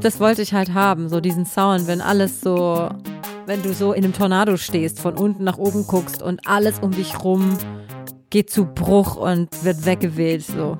Das 0.00 0.20
wollte 0.20 0.42
ich 0.42 0.52
halt 0.52 0.74
haben, 0.74 1.08
so 1.08 1.20
diesen 1.20 1.46
Sound, 1.46 1.86
wenn 1.86 2.00
alles 2.00 2.40
so, 2.40 2.88
wenn 3.46 3.62
du 3.62 3.72
so 3.72 3.92
in 3.92 4.04
einem 4.04 4.12
Tornado 4.12 4.56
stehst, 4.56 5.00
von 5.00 5.14
unten 5.14 5.44
nach 5.44 5.58
oben 5.58 5.86
guckst 5.86 6.22
und 6.22 6.46
alles 6.46 6.78
um 6.80 6.90
dich 6.90 7.22
rum 7.22 7.56
geht 8.30 8.50
zu 8.50 8.66
Bruch 8.66 9.16
und 9.16 9.48
wird 9.64 9.86
weggeweht, 9.86 10.44
so. 10.44 10.76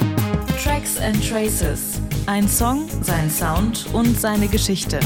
Tracks 0.62 0.98
and 1.00 1.16
Traces. 1.26 2.00
Ein 2.26 2.48
Song, 2.48 2.88
sein 3.02 3.30
Sound 3.30 3.86
und 3.92 4.18
seine 4.18 4.48
Geschichte. 4.48 4.98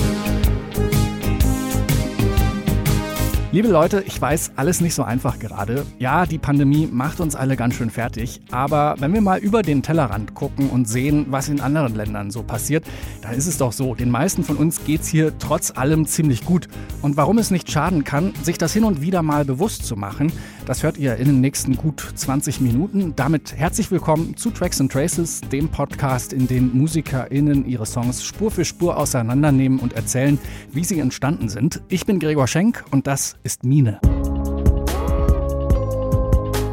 Liebe 3.52 3.66
Leute, 3.66 4.04
ich 4.06 4.22
weiß, 4.22 4.52
alles 4.54 4.80
nicht 4.80 4.94
so 4.94 5.02
einfach 5.02 5.40
gerade. 5.40 5.84
Ja, 5.98 6.24
die 6.24 6.38
Pandemie 6.38 6.86
macht 6.86 7.18
uns 7.18 7.34
alle 7.34 7.56
ganz 7.56 7.74
schön 7.74 7.90
fertig. 7.90 8.40
Aber 8.52 8.94
wenn 9.00 9.12
wir 9.12 9.20
mal 9.22 9.40
über 9.40 9.62
den 9.62 9.82
Tellerrand 9.82 10.36
gucken 10.36 10.70
und 10.70 10.88
sehen, 10.88 11.26
was 11.30 11.48
in 11.48 11.60
anderen 11.60 11.96
Ländern 11.96 12.30
so 12.30 12.44
passiert, 12.44 12.84
dann 13.22 13.34
ist 13.34 13.48
es 13.48 13.58
doch 13.58 13.72
so, 13.72 13.96
den 13.96 14.08
meisten 14.08 14.44
von 14.44 14.56
uns 14.56 14.84
geht's 14.84 15.08
hier 15.08 15.36
trotz 15.40 15.72
allem 15.76 16.06
ziemlich 16.06 16.44
gut. 16.44 16.68
Und 17.02 17.16
warum 17.16 17.38
es 17.38 17.50
nicht 17.50 17.68
schaden 17.68 18.04
kann, 18.04 18.32
sich 18.40 18.56
das 18.56 18.72
hin 18.72 18.84
und 18.84 19.00
wieder 19.00 19.22
mal 19.22 19.44
bewusst 19.44 19.84
zu 19.84 19.96
machen, 19.96 20.30
das 20.70 20.84
hört 20.84 20.98
ihr 20.98 21.16
in 21.16 21.24
den 21.24 21.40
nächsten 21.40 21.76
gut 21.76 22.12
20 22.14 22.60
Minuten. 22.60 23.14
Damit 23.16 23.56
herzlich 23.56 23.90
willkommen 23.90 24.36
zu 24.36 24.52
Tracks 24.52 24.80
and 24.80 24.92
Traces, 24.92 25.40
dem 25.40 25.68
Podcast, 25.68 26.32
in 26.32 26.46
dem 26.46 26.70
MusikerInnen 26.78 27.66
ihre 27.66 27.86
Songs 27.86 28.24
Spur 28.24 28.52
für 28.52 28.64
Spur 28.64 28.96
auseinandernehmen 28.96 29.80
und 29.80 29.94
erzählen, 29.94 30.38
wie 30.70 30.84
sie 30.84 31.00
entstanden 31.00 31.48
sind. 31.48 31.82
Ich 31.88 32.06
bin 32.06 32.20
Gregor 32.20 32.46
Schenk 32.46 32.84
und 32.92 33.08
das 33.08 33.34
ist 33.42 33.64
Mine. 33.64 33.98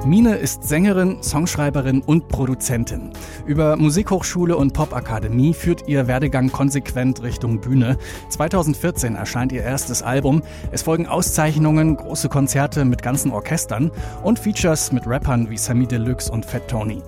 Mine 0.07 0.35
ist 0.35 0.63
Sängerin, 0.63 1.21
Songschreiberin 1.21 2.01
und 2.01 2.29
Produzentin. 2.29 3.11
Über 3.45 3.75
Musikhochschule 3.75 4.55
und 4.55 4.71
Popakademie 4.71 5.53
führt 5.53 5.89
ihr 5.89 6.07
Werdegang 6.07 6.49
konsequent 6.49 7.23
Richtung 7.23 7.59
Bühne. 7.59 7.97
2014 8.29 9.15
erscheint 9.15 9.51
ihr 9.51 9.63
erstes 9.63 10.01
Album. 10.01 10.43
Es 10.71 10.83
folgen 10.83 11.07
Auszeichnungen, 11.07 11.97
große 11.97 12.29
Konzerte 12.29 12.85
mit 12.85 13.03
ganzen 13.03 13.31
Orchestern 13.31 13.91
und 14.23 14.39
Features 14.39 14.93
mit 14.93 15.05
Rappern 15.05 15.49
wie 15.49 15.57
Sammy 15.57 15.85
Deluxe 15.85 16.31
und 16.31 16.45
Fat 16.45 16.69
Tony. 16.69 17.01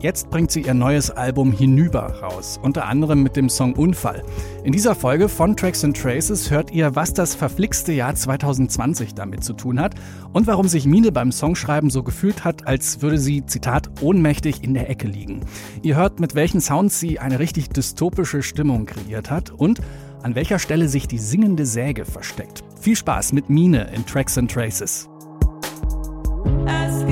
Jetzt 0.00 0.30
bringt 0.30 0.50
sie 0.50 0.62
ihr 0.62 0.72
neues 0.72 1.10
Album 1.10 1.52
Hinüber 1.52 2.22
raus, 2.22 2.58
unter 2.62 2.86
anderem 2.86 3.22
mit 3.22 3.36
dem 3.36 3.50
Song 3.50 3.74
Unfall. 3.74 4.22
In 4.66 4.72
dieser 4.72 4.96
Folge 4.96 5.28
von 5.28 5.56
Tracks 5.56 5.84
and 5.84 5.96
Traces 5.96 6.50
hört 6.50 6.72
ihr, 6.72 6.96
was 6.96 7.14
das 7.14 7.36
verflixte 7.36 7.92
Jahr 7.92 8.16
2020 8.16 9.14
damit 9.14 9.44
zu 9.44 9.52
tun 9.52 9.78
hat 9.78 9.94
und 10.32 10.48
warum 10.48 10.66
sich 10.66 10.86
Mine 10.86 11.12
beim 11.12 11.30
Songschreiben 11.30 11.88
so 11.88 12.02
gefühlt 12.02 12.42
hat, 12.42 12.66
als 12.66 13.00
würde 13.00 13.16
sie, 13.16 13.46
Zitat, 13.46 13.88
ohnmächtig 14.00 14.64
in 14.64 14.74
der 14.74 14.90
Ecke 14.90 15.06
liegen. 15.06 15.42
Ihr 15.82 15.94
hört, 15.94 16.18
mit 16.18 16.34
welchen 16.34 16.60
Sounds 16.60 16.98
sie 16.98 17.20
eine 17.20 17.38
richtig 17.38 17.68
dystopische 17.68 18.42
Stimmung 18.42 18.86
kreiert 18.86 19.30
hat 19.30 19.52
und 19.52 19.78
an 20.24 20.34
welcher 20.34 20.58
Stelle 20.58 20.88
sich 20.88 21.06
die 21.06 21.18
singende 21.18 21.64
Säge 21.64 22.04
versteckt. 22.04 22.64
Viel 22.80 22.96
Spaß 22.96 23.34
mit 23.34 23.48
Mine 23.48 23.92
in 23.94 24.04
Tracks 24.04 24.36
and 24.36 24.50
Traces. 24.50 25.08
Es 26.66 27.04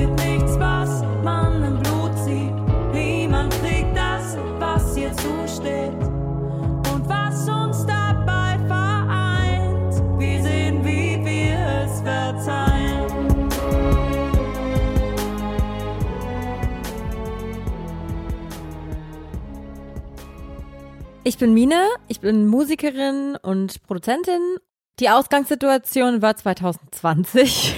Ich 21.27 21.39
bin 21.39 21.55
Mine, 21.55 21.87
ich 22.07 22.21
bin 22.21 22.47
Musikerin 22.47 23.39
und 23.41 23.83
Produzentin. 23.85 24.59
Die 25.01 25.09
Ausgangssituation 25.09 26.21
war 26.21 26.37
2020. 26.37 27.75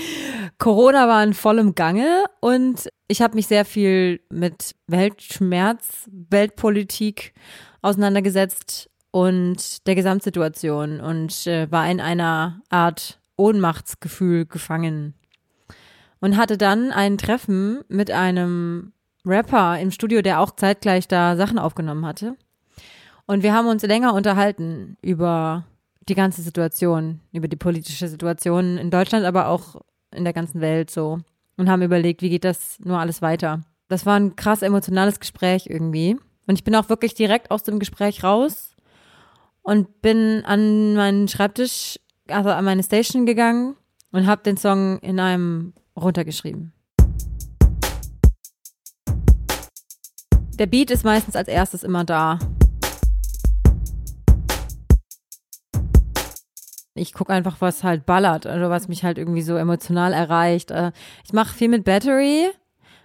Corona 0.58 1.06
war 1.06 1.22
in 1.22 1.34
vollem 1.34 1.74
Gange 1.74 2.24
und 2.40 2.88
ich 3.06 3.20
habe 3.20 3.34
mich 3.34 3.48
sehr 3.48 3.66
viel 3.66 4.22
mit 4.30 4.74
Weltschmerz, 4.86 6.08
Weltpolitik 6.10 7.34
auseinandergesetzt 7.82 8.88
und 9.10 9.86
der 9.86 9.94
Gesamtsituation 9.94 11.02
und 11.02 11.46
äh, 11.46 11.70
war 11.70 11.86
in 11.90 12.00
einer 12.00 12.62
Art 12.70 13.20
Ohnmachtsgefühl 13.36 14.46
gefangen. 14.46 15.12
Und 16.20 16.38
hatte 16.38 16.56
dann 16.56 16.92
ein 16.92 17.18
Treffen 17.18 17.82
mit 17.88 18.10
einem 18.10 18.94
Rapper 19.26 19.78
im 19.78 19.90
Studio, 19.90 20.22
der 20.22 20.40
auch 20.40 20.52
zeitgleich 20.56 21.08
da 21.08 21.36
Sachen 21.36 21.58
aufgenommen 21.58 22.06
hatte. 22.06 22.38
Und 23.30 23.44
wir 23.44 23.54
haben 23.54 23.68
uns 23.68 23.84
länger 23.84 24.12
unterhalten 24.14 24.96
über 25.02 25.64
die 26.08 26.16
ganze 26.16 26.42
Situation, 26.42 27.20
über 27.30 27.46
die 27.46 27.54
politische 27.54 28.08
Situation 28.08 28.76
in 28.76 28.90
Deutschland, 28.90 29.24
aber 29.24 29.46
auch 29.46 29.76
in 30.12 30.24
der 30.24 30.32
ganzen 30.32 30.60
Welt 30.60 30.90
so. 30.90 31.20
Und 31.56 31.70
haben 31.70 31.82
überlegt, 31.82 32.22
wie 32.22 32.30
geht 32.30 32.42
das 32.42 32.80
nur 32.80 32.98
alles 32.98 33.22
weiter. 33.22 33.60
Das 33.86 34.04
war 34.04 34.18
ein 34.18 34.34
krass 34.34 34.62
emotionales 34.62 35.20
Gespräch 35.20 35.68
irgendwie. 35.68 36.16
Und 36.48 36.56
ich 36.56 36.64
bin 36.64 36.74
auch 36.74 36.88
wirklich 36.88 37.14
direkt 37.14 37.52
aus 37.52 37.62
dem 37.62 37.78
Gespräch 37.78 38.24
raus 38.24 38.74
und 39.62 40.02
bin 40.02 40.42
an 40.44 40.94
meinen 40.96 41.28
Schreibtisch, 41.28 42.00
also 42.26 42.50
an 42.50 42.64
meine 42.64 42.82
Station 42.82 43.26
gegangen 43.26 43.76
und 44.10 44.26
habe 44.26 44.42
den 44.42 44.56
Song 44.56 44.98
in 45.02 45.20
einem 45.20 45.72
runtergeschrieben. 45.96 46.72
Der 50.58 50.66
Beat 50.66 50.90
ist 50.90 51.04
meistens 51.04 51.36
als 51.36 51.46
erstes 51.46 51.84
immer 51.84 52.02
da. 52.02 52.40
Ich 56.94 57.12
gucke 57.12 57.32
einfach, 57.32 57.60
was 57.60 57.84
halt 57.84 58.04
ballert, 58.04 58.46
also 58.46 58.68
was 58.68 58.88
mich 58.88 59.04
halt 59.04 59.16
irgendwie 59.18 59.42
so 59.42 59.56
emotional 59.56 60.12
erreicht. 60.12 60.70
Äh, 60.70 60.92
Ich 61.24 61.32
mache 61.32 61.54
viel 61.54 61.68
mit 61.68 61.84
Battery 61.84 62.50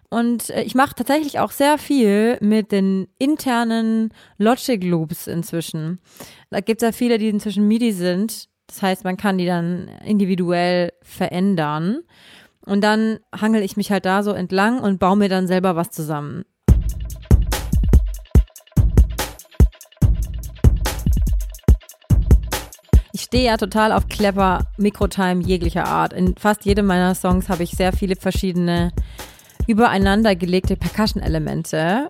und 0.09 0.50
äh, 0.50 0.63
ich 0.63 0.75
mache 0.75 0.96
tatsächlich 0.96 1.40
auch 1.40 1.51
sehr 1.51 1.78
viel 1.78 2.38
mit 2.41 2.72
den 2.72 3.07
internen 3.19 4.13
Logic 4.38 4.84
Loops 4.84 5.28
inzwischen. 5.28 6.00
Da 6.50 6.62
gibt 6.62 6.81
es 6.81 6.88
ja 6.88 6.91
viele, 6.91 7.18
die 7.18 7.29
inzwischen 7.29 7.68
MIDI 7.68 7.91
sind. 7.91 8.50
Das 8.68 8.81
heißt, 8.81 9.03
man 9.03 9.18
kann 9.18 9.38
die 9.38 9.46
dann 9.46 9.90
individuell 10.03 10.91
verändern. 11.03 12.00
Und 12.66 12.81
dann 12.84 13.19
hangel 13.40 13.62
ich 13.62 13.78
mich 13.78 13.91
halt 13.91 14.06
da 14.06 14.23
so 14.23 14.31
entlang 14.31 14.79
und 14.79 15.00
baue 15.00 15.17
mir 15.17 15.29
dann 15.29 15.46
selber 15.47 15.75
was 15.75 15.91
zusammen. 15.91 16.46
Stehe 23.35 23.47
ja 23.47 23.57
total 23.57 23.91
auf 23.91 24.07
Clever 24.07 24.66
Mikrotime 24.78 25.44
jeglicher 25.44 25.85
Art. 25.85 26.13
In 26.13 26.35
fast 26.38 26.63
jedem 26.63 26.85
meiner 26.85 27.13
Songs 27.16 27.50
habe 27.50 27.63
ich 27.63 27.72
sehr 27.72 27.91
viele 27.91 28.16
verschiedene 28.16 28.94
übereinander 29.68 30.38
gelegte 30.38 30.78
Percussion-Elemente, 30.78 32.07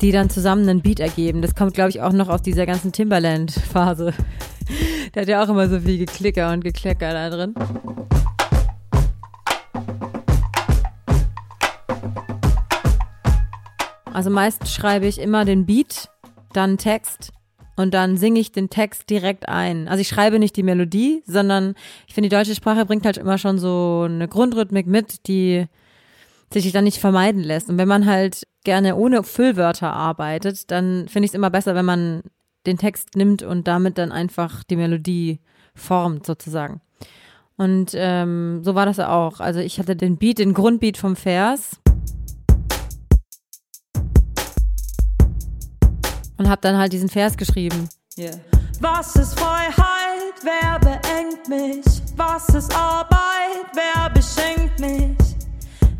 die 0.00 0.10
dann 0.10 0.30
zusammen 0.30 0.68
einen 0.68 0.82
Beat 0.82 0.98
ergeben. 0.98 1.42
Das 1.42 1.54
kommt, 1.54 1.74
glaube 1.74 1.90
ich, 1.90 2.00
auch 2.00 2.12
noch 2.12 2.28
aus 2.28 2.42
dieser 2.42 2.66
ganzen 2.66 2.90
Timberland-Phase. 2.90 4.12
Der 5.14 5.22
hat 5.22 5.28
ja 5.28 5.44
auch 5.44 5.48
immer 5.48 5.68
so 5.68 5.78
viel 5.78 5.96
Geklicker 5.96 6.52
und 6.52 6.64
Geklecker 6.64 7.12
da 7.12 7.30
drin. 7.30 7.54
Also 14.12 14.30
meist 14.30 14.66
schreibe 14.66 15.06
ich 15.06 15.20
immer 15.20 15.44
den 15.44 15.66
Beat, 15.66 16.10
dann 16.52 16.78
Text 16.78 17.32
und 17.76 17.94
dann 17.94 18.16
singe 18.16 18.40
ich 18.40 18.52
den 18.52 18.68
Text 18.68 19.08
direkt 19.08 19.48
ein. 19.48 19.88
Also 19.88 20.00
ich 20.00 20.08
schreibe 20.08 20.38
nicht 20.38 20.56
die 20.56 20.62
Melodie, 20.62 21.22
sondern 21.26 21.74
ich 22.06 22.14
finde, 22.14 22.28
die 22.28 22.36
deutsche 22.36 22.54
Sprache 22.54 22.84
bringt 22.84 23.06
halt 23.06 23.16
immer 23.16 23.38
schon 23.38 23.58
so 23.58 24.02
eine 24.04 24.28
Grundrhythmik 24.28 24.86
mit, 24.86 25.26
die 25.26 25.66
sich 26.52 26.72
dann 26.72 26.84
nicht 26.84 26.98
vermeiden 26.98 27.42
lässt. 27.42 27.70
Und 27.70 27.78
wenn 27.78 27.88
man 27.88 28.06
halt 28.06 28.42
gerne 28.64 28.96
ohne 28.96 29.22
Füllwörter 29.22 29.92
arbeitet, 29.92 30.70
dann 30.70 31.08
finde 31.08 31.24
ich 31.24 31.30
es 31.30 31.34
immer 31.34 31.50
besser, 31.50 31.74
wenn 31.74 31.84
man 31.84 32.22
den 32.66 32.76
Text 32.76 33.16
nimmt 33.16 33.42
und 33.42 33.66
damit 33.66 33.96
dann 33.96 34.12
einfach 34.12 34.62
die 34.64 34.76
Melodie 34.76 35.40
formt 35.74 36.26
sozusagen. 36.26 36.80
Und 37.56 37.92
ähm, 37.94 38.60
so 38.62 38.74
war 38.74 38.86
das 38.86 38.98
auch. 39.00 39.40
Also 39.40 39.60
ich 39.60 39.78
hatte 39.78 39.96
den 39.96 40.16
Beat, 40.16 40.38
den 40.38 40.54
Grundbeat 40.54 40.96
vom 40.96 41.16
Vers 41.16 41.80
und 46.40 46.48
habe 46.48 46.62
dann 46.62 46.78
halt 46.78 46.94
diesen 46.94 47.10
Vers 47.10 47.36
geschrieben. 47.36 47.90
Yeah. 48.16 48.32
Was 48.80 49.14
ist 49.14 49.38
Freiheit? 49.38 50.34
Wer 50.42 50.78
beengt 50.80 51.46
mich? 51.48 51.84
Was 52.16 52.48
ist 52.48 52.74
Arbeit? 52.74 53.66
Wer 53.74 54.08
beschenkt 54.08 54.80
mich? 54.80 55.18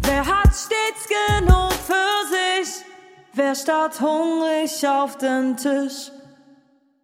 Wer 0.01 0.25
hat 0.25 0.49
stets 0.49 1.07
genug 1.37 1.73
für 1.73 2.63
sich? 2.65 2.87
Wer 3.35 3.55
starrt 3.55 4.01
hungrig 4.01 4.89
auf 4.89 5.19
den 5.19 5.59
Tisch? 5.59 6.11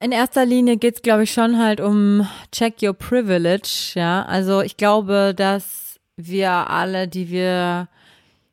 In 0.00 0.12
erster 0.12 0.46
Linie 0.46 0.78
geht's, 0.78 1.02
glaube 1.02 1.24
ich, 1.24 1.32
schon 1.32 1.58
halt 1.58 1.82
um 1.82 2.26
Check 2.52 2.82
Your 2.82 2.94
Privilege, 2.94 3.92
ja. 3.96 4.24
Also 4.24 4.62
ich 4.62 4.78
glaube, 4.78 5.34
dass 5.36 6.00
wir 6.16 6.70
alle, 6.70 7.06
die 7.06 7.28
wir 7.28 7.88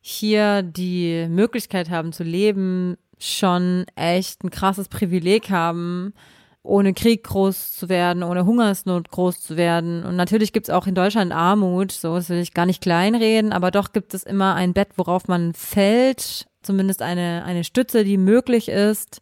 hier 0.02 0.62
die 0.62 1.28
Möglichkeit 1.30 1.90
haben 1.90 2.12
zu 2.12 2.24
leben, 2.24 2.98
schon 3.24 3.86
echt 3.96 4.44
ein 4.44 4.50
krasses 4.50 4.90
Privileg 4.90 5.50
haben, 5.50 6.14
ohne 6.62 6.94
Krieg 6.94 7.24
groß 7.24 7.74
zu 7.74 7.90
werden, 7.90 8.24
ohne 8.24 8.46
Hungersnot 8.46 9.10
groß 9.10 9.42
zu 9.42 9.58
werden. 9.58 10.04
Und 10.04 10.16
natürlich 10.16 10.54
gibt's 10.54 10.70
auch 10.70 10.88
in 10.88 10.96
Deutschland 10.96 11.34
Armut, 11.34 11.92
so 11.92 12.16
das 12.16 12.30
will 12.30 12.40
ich 12.40 12.54
gar 12.54 12.66
nicht 12.66 12.82
kleinreden, 12.82 13.52
aber 13.52 13.72
doch 13.72 13.92
gibt 13.92 14.14
es 14.14 14.24
immer 14.24 14.56
ein 14.56 14.74
Bett, 14.74 14.90
worauf 14.96 15.28
man 15.28 15.54
fällt, 15.54 16.48
zumindest 16.62 17.02
eine, 17.02 17.44
eine 17.46 17.64
Stütze, 17.64 18.04
die 18.04 18.18
möglich 18.18 18.70
ist. 18.70 19.22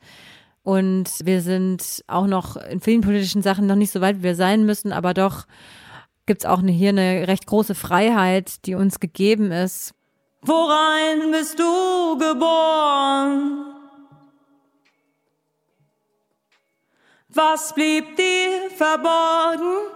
Und 0.63 1.09
wir 1.23 1.41
sind 1.41 2.03
auch 2.07 2.27
noch 2.27 2.55
in 2.55 2.79
vielen 2.81 3.01
politischen 3.01 3.41
Sachen 3.41 3.65
noch 3.65 3.75
nicht 3.75 3.91
so 3.91 4.01
weit, 4.01 4.19
wie 4.19 4.23
wir 4.23 4.35
sein 4.35 4.63
müssen, 4.65 4.93
aber 4.93 5.15
doch 5.15 5.45
gibt's 6.27 6.45
auch 6.45 6.59
eine, 6.59 6.71
hier 6.71 6.89
eine 6.89 7.27
recht 7.27 7.47
große 7.47 7.73
Freiheit, 7.73 8.65
die 8.65 8.75
uns 8.75 8.99
gegeben 8.99 9.51
ist. 9.51 9.93
Worein 10.43 11.31
bist 11.31 11.59
du 11.59 12.17
geboren? 12.17 13.70
Was 17.33 17.73
blieb 17.73 18.17
dir 18.17 18.69
verborgen? 18.75 19.87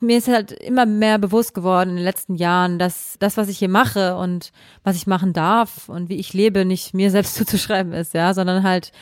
Mir 0.00 0.18
ist 0.18 0.28
halt 0.28 0.52
immer 0.52 0.84
mehr 0.84 1.18
bewusst 1.18 1.54
geworden 1.54 1.90
in 1.90 1.96
den 1.96 2.04
letzten 2.04 2.34
Jahren, 2.34 2.78
dass 2.78 3.16
das, 3.18 3.36
was 3.36 3.48
ich 3.48 3.58
hier 3.58 3.68
mache 3.68 4.16
und 4.16 4.52
was 4.82 4.96
ich 4.96 5.06
machen 5.06 5.32
darf 5.32 5.88
und 5.88 6.08
wie 6.08 6.16
ich 6.16 6.34
lebe, 6.34 6.64
nicht 6.64 6.92
mir 6.92 7.10
selbst 7.10 7.34
zuzuschreiben 7.36 7.94
ist, 7.94 8.12
ja, 8.12 8.34
sondern 8.34 8.62
halt 8.62 8.92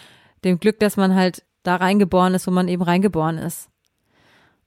dem 0.45 0.61
Glück, 0.61 0.79
dass 0.79 0.97
man 0.97 1.15
halt 1.15 1.45
da 1.65 1.77
reingeboren 1.77 2.35
ist, 2.35 2.47
wo 2.47 2.53
man 2.53 2.69
eben 2.69 2.83
reingeboren 2.83 3.39
ist. 3.39 3.71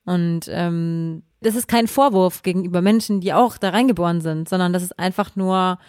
Und 0.03 0.47
ähm, 0.49 1.23
das 1.39 1.55
ist 1.55 1.67
kein 1.67 1.87
Vorwurf 1.87 2.43
gegenüber 2.43 2.81
Menschen, 2.81 3.21
die 3.21 3.33
auch 3.33 3.57
da 3.57 3.69
reingeboren 3.69 4.19
sind, 4.19 4.49
sondern 4.49 4.73
das 4.73 4.83
ist 4.83 4.99
einfach 4.99 5.35
nur 5.35 5.79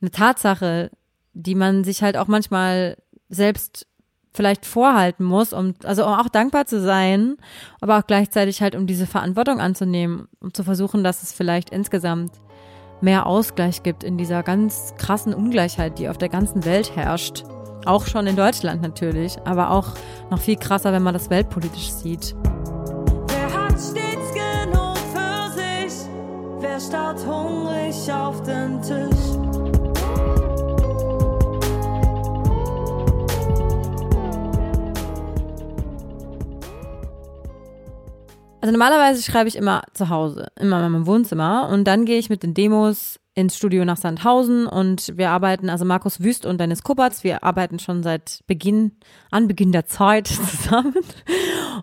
eine 0.00 0.10
Tatsache, 0.10 0.90
die 1.32 1.54
man 1.54 1.82
sich 1.82 2.02
halt 2.02 2.16
auch 2.16 2.28
manchmal 2.28 2.96
selbst 3.28 3.86
vielleicht 4.34 4.66
vorhalten 4.66 5.24
muss, 5.24 5.52
um 5.52 5.74
also 5.84 6.06
um 6.06 6.12
auch 6.12 6.28
dankbar 6.28 6.66
zu 6.66 6.80
sein, 6.80 7.36
aber 7.80 7.98
auch 7.98 8.06
gleichzeitig 8.06 8.62
halt 8.62 8.74
um 8.74 8.86
diese 8.86 9.06
Verantwortung 9.06 9.60
anzunehmen, 9.60 10.28
um 10.40 10.54
zu 10.54 10.64
versuchen, 10.64 11.04
dass 11.04 11.22
es 11.22 11.32
vielleicht 11.32 11.70
insgesamt 11.70 12.32
mehr 13.00 13.26
Ausgleich 13.26 13.82
gibt 13.82 14.04
in 14.04 14.16
dieser 14.16 14.42
ganz 14.42 14.94
krassen 14.96 15.34
Ungleichheit, 15.34 15.98
die 15.98 16.08
auf 16.08 16.18
der 16.18 16.28
ganzen 16.28 16.64
Welt 16.64 16.96
herrscht. 16.96 17.44
Auch 17.84 18.06
schon 18.06 18.28
in 18.28 18.36
Deutschland 18.36 18.80
natürlich, 18.80 19.36
aber 19.44 19.70
auch 19.70 19.88
noch 20.30 20.38
viel 20.38 20.56
krasser, 20.56 20.92
wenn 20.92 21.02
man 21.02 21.14
das 21.14 21.30
weltpolitisch 21.30 21.90
sieht. 21.90 22.34
Wer 23.26 23.52
hat 23.52 23.72
stets 23.72 24.32
genug 24.32 24.96
für 25.12 25.50
sich? 25.50 26.06
Wer 26.60 26.78
starrt 26.78 27.26
hungrig 27.26 28.12
auf 28.12 28.40
den 28.42 28.80
Tisch? 28.82 29.31
Also 38.62 38.70
normalerweise 38.70 39.22
schreibe 39.24 39.48
ich 39.48 39.56
immer 39.56 39.82
zu 39.92 40.08
Hause, 40.08 40.46
immer 40.54 40.76
in 40.86 40.92
meinem 40.92 41.06
Wohnzimmer 41.08 41.68
und 41.68 41.82
dann 41.84 42.04
gehe 42.04 42.20
ich 42.20 42.30
mit 42.30 42.44
den 42.44 42.54
Demos 42.54 43.18
ins 43.34 43.56
Studio 43.56 43.84
nach 43.84 43.96
Sandhausen 43.96 44.68
und 44.68 45.16
wir 45.16 45.30
arbeiten, 45.30 45.68
also 45.68 45.84
Markus 45.84 46.20
Wüst 46.20 46.46
und 46.46 46.60
Dennis 46.60 46.84
Kuppertz, 46.84 47.24
wir 47.24 47.42
arbeiten 47.42 47.80
schon 47.80 48.04
seit 48.04 48.38
Beginn, 48.46 48.92
an 49.32 49.48
Beginn 49.48 49.72
der 49.72 49.86
Zeit 49.86 50.28
zusammen 50.28 50.94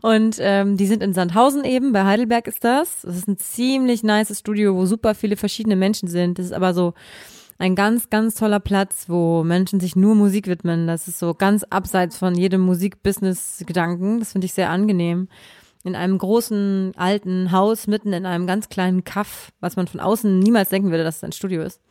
und 0.02 0.38
ähm, 0.40 0.78
die 0.78 0.88
sind 0.88 1.04
in 1.04 1.12
Sandhausen 1.12 1.66
eben, 1.66 1.92
bei 1.92 2.06
Heidelberg 2.06 2.48
ist 2.48 2.64
das. 2.64 3.02
Das 3.02 3.18
ist 3.18 3.28
ein 3.28 3.38
ziemlich 3.38 4.02
nices 4.02 4.40
Studio, 4.40 4.74
wo 4.74 4.86
super 4.86 5.16
viele 5.16 5.36
verschiedene 5.36 5.76
Menschen 5.76 6.08
sind. 6.08 6.40
Das 6.40 6.46
ist 6.46 6.54
aber 6.54 6.74
so 6.74 6.94
ein 7.58 7.76
ganz, 7.76 8.10
ganz 8.10 8.36
toller 8.36 8.62
Platz, 8.62 9.10
wo 9.10 9.44
Menschen 9.44 9.82
sich 9.82 9.98
nur 9.98 10.16
Musik 10.16 10.48
widmen. 10.48 10.88
Das 10.88 11.10
ist 11.10 11.20
so 11.20 11.34
ganz 11.34 11.66
abseits 11.70 12.18
von 12.18 12.36
jedem 12.36 12.62
Musikbusiness-Gedanken. 12.62 14.20
Das 14.20 14.32
finde 14.32 14.46
ich 14.46 14.54
sehr 14.54 14.70
angenehm 14.70 15.28
in 15.84 15.96
einem 15.96 16.18
großen 16.18 16.94
alten 16.98 17.52
Haus 17.52 17.88
mitten 17.88 18.14
in 18.14 18.26
einem 18.26 18.48
ganz 18.48 18.70
kleinen 18.70 19.04
Kaff, 19.04 19.52
was 19.60 19.76
man 19.76 19.88
von 19.88 20.00
außen 20.00 20.40
niemals 20.40 20.70
denken 20.70 20.92
würde, 20.92 21.04
dass 21.04 21.18
es 21.18 21.24
ein 21.24 21.32
Studio 21.32 21.62
ist. 21.62 21.82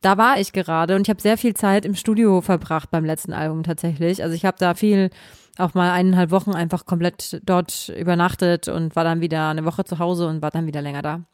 Da 0.00 0.18
war 0.18 0.38
ich 0.38 0.52
gerade 0.52 0.94
und 0.94 1.02
ich 1.02 1.10
habe 1.10 1.20
sehr 1.22 1.38
viel 1.38 1.54
Zeit 1.54 1.84
im 1.84 1.94
Studio 1.94 2.40
verbracht 2.40 2.90
beim 2.90 3.04
letzten 3.04 3.32
Album 3.32 3.62
tatsächlich. 3.62 4.22
Also 4.22 4.34
ich 4.34 4.44
habe 4.44 4.56
da 4.58 4.74
viel, 4.74 5.10
auch 5.58 5.74
mal 5.74 5.90
eineinhalb 5.90 6.30
Wochen 6.30 6.52
einfach 6.52 6.86
komplett 6.86 7.40
dort 7.44 7.88
übernachtet 7.88 8.68
und 8.68 8.94
war 8.94 9.04
dann 9.04 9.20
wieder 9.20 9.48
eine 9.48 9.64
Woche 9.64 9.84
zu 9.84 9.98
Hause 9.98 10.28
und 10.28 10.42
war 10.42 10.50
dann 10.50 10.66
wieder 10.66 10.82
länger 10.82 11.02
da. 11.02 11.24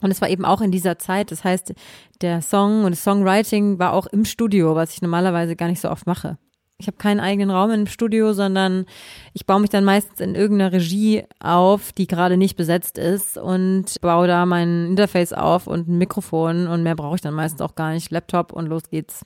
Und 0.00 0.10
es 0.10 0.20
war 0.20 0.28
eben 0.28 0.44
auch 0.44 0.60
in 0.60 0.70
dieser 0.70 0.98
Zeit. 0.98 1.30
Das 1.30 1.44
heißt, 1.44 1.72
der 2.20 2.42
Song 2.42 2.84
und 2.84 2.90
das 2.92 3.04
Songwriting 3.04 3.78
war 3.78 3.92
auch 3.92 4.06
im 4.06 4.24
Studio, 4.24 4.74
was 4.74 4.94
ich 4.94 5.02
normalerweise 5.02 5.54
gar 5.56 5.68
nicht 5.68 5.80
so 5.80 5.90
oft 5.90 6.06
mache. 6.06 6.38
Ich 6.78 6.88
habe 6.88 6.96
keinen 6.96 7.20
eigenen 7.20 7.50
Raum 7.50 7.70
im 7.70 7.86
Studio, 7.86 8.32
sondern 8.32 8.86
ich 9.32 9.46
baue 9.46 9.60
mich 9.60 9.70
dann 9.70 9.84
meistens 9.84 10.18
in 10.20 10.34
irgendeiner 10.34 10.72
Regie 10.72 11.22
auf, 11.38 11.92
die 11.92 12.08
gerade 12.08 12.36
nicht 12.36 12.56
besetzt 12.56 12.98
ist 12.98 13.38
und 13.38 14.00
baue 14.00 14.26
da 14.26 14.44
mein 14.44 14.86
Interface 14.88 15.32
auf 15.32 15.68
und 15.68 15.88
ein 15.88 15.98
Mikrofon 15.98 16.66
und 16.66 16.82
mehr 16.82 16.96
brauche 16.96 17.14
ich 17.14 17.20
dann 17.20 17.34
meistens 17.34 17.60
auch 17.60 17.76
gar 17.76 17.92
nicht. 17.92 18.10
Laptop 18.10 18.52
und 18.52 18.66
los 18.66 18.90
geht's. 18.90 19.24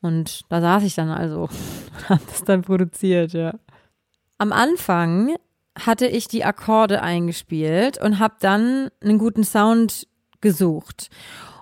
Und 0.00 0.42
da 0.50 0.60
saß 0.60 0.84
ich 0.84 0.94
dann 0.94 1.10
also 1.10 1.42
und 1.98 2.08
habe 2.08 2.22
das 2.28 2.44
dann 2.44 2.62
produziert, 2.62 3.32
ja. 3.32 3.54
Am 4.38 4.52
Anfang 4.52 5.34
hatte 5.76 6.06
ich 6.06 6.28
die 6.28 6.44
Akkorde 6.44 7.02
eingespielt 7.02 8.00
und 8.00 8.20
habe 8.20 8.34
dann 8.40 8.90
einen 9.02 9.18
guten 9.18 9.42
Sound 9.42 10.06
gesucht 10.40 11.10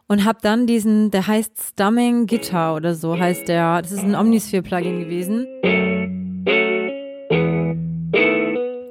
und 0.08 0.25
habe 0.25 0.38
dann 0.43 0.67
diesen, 0.67 1.11
der 1.11 1.26
heißt 1.26 1.53
Stumming 1.73 2.26
Guitar 2.26 2.76
oder 2.76 2.94
so 2.94 3.19
heißt 3.19 3.49
der. 3.49 3.82
Das 3.82 3.93
ist 3.93 4.05
ein 4.05 4.14
Omnisphere-Plugin 4.14 5.00
gewesen. 5.00 5.47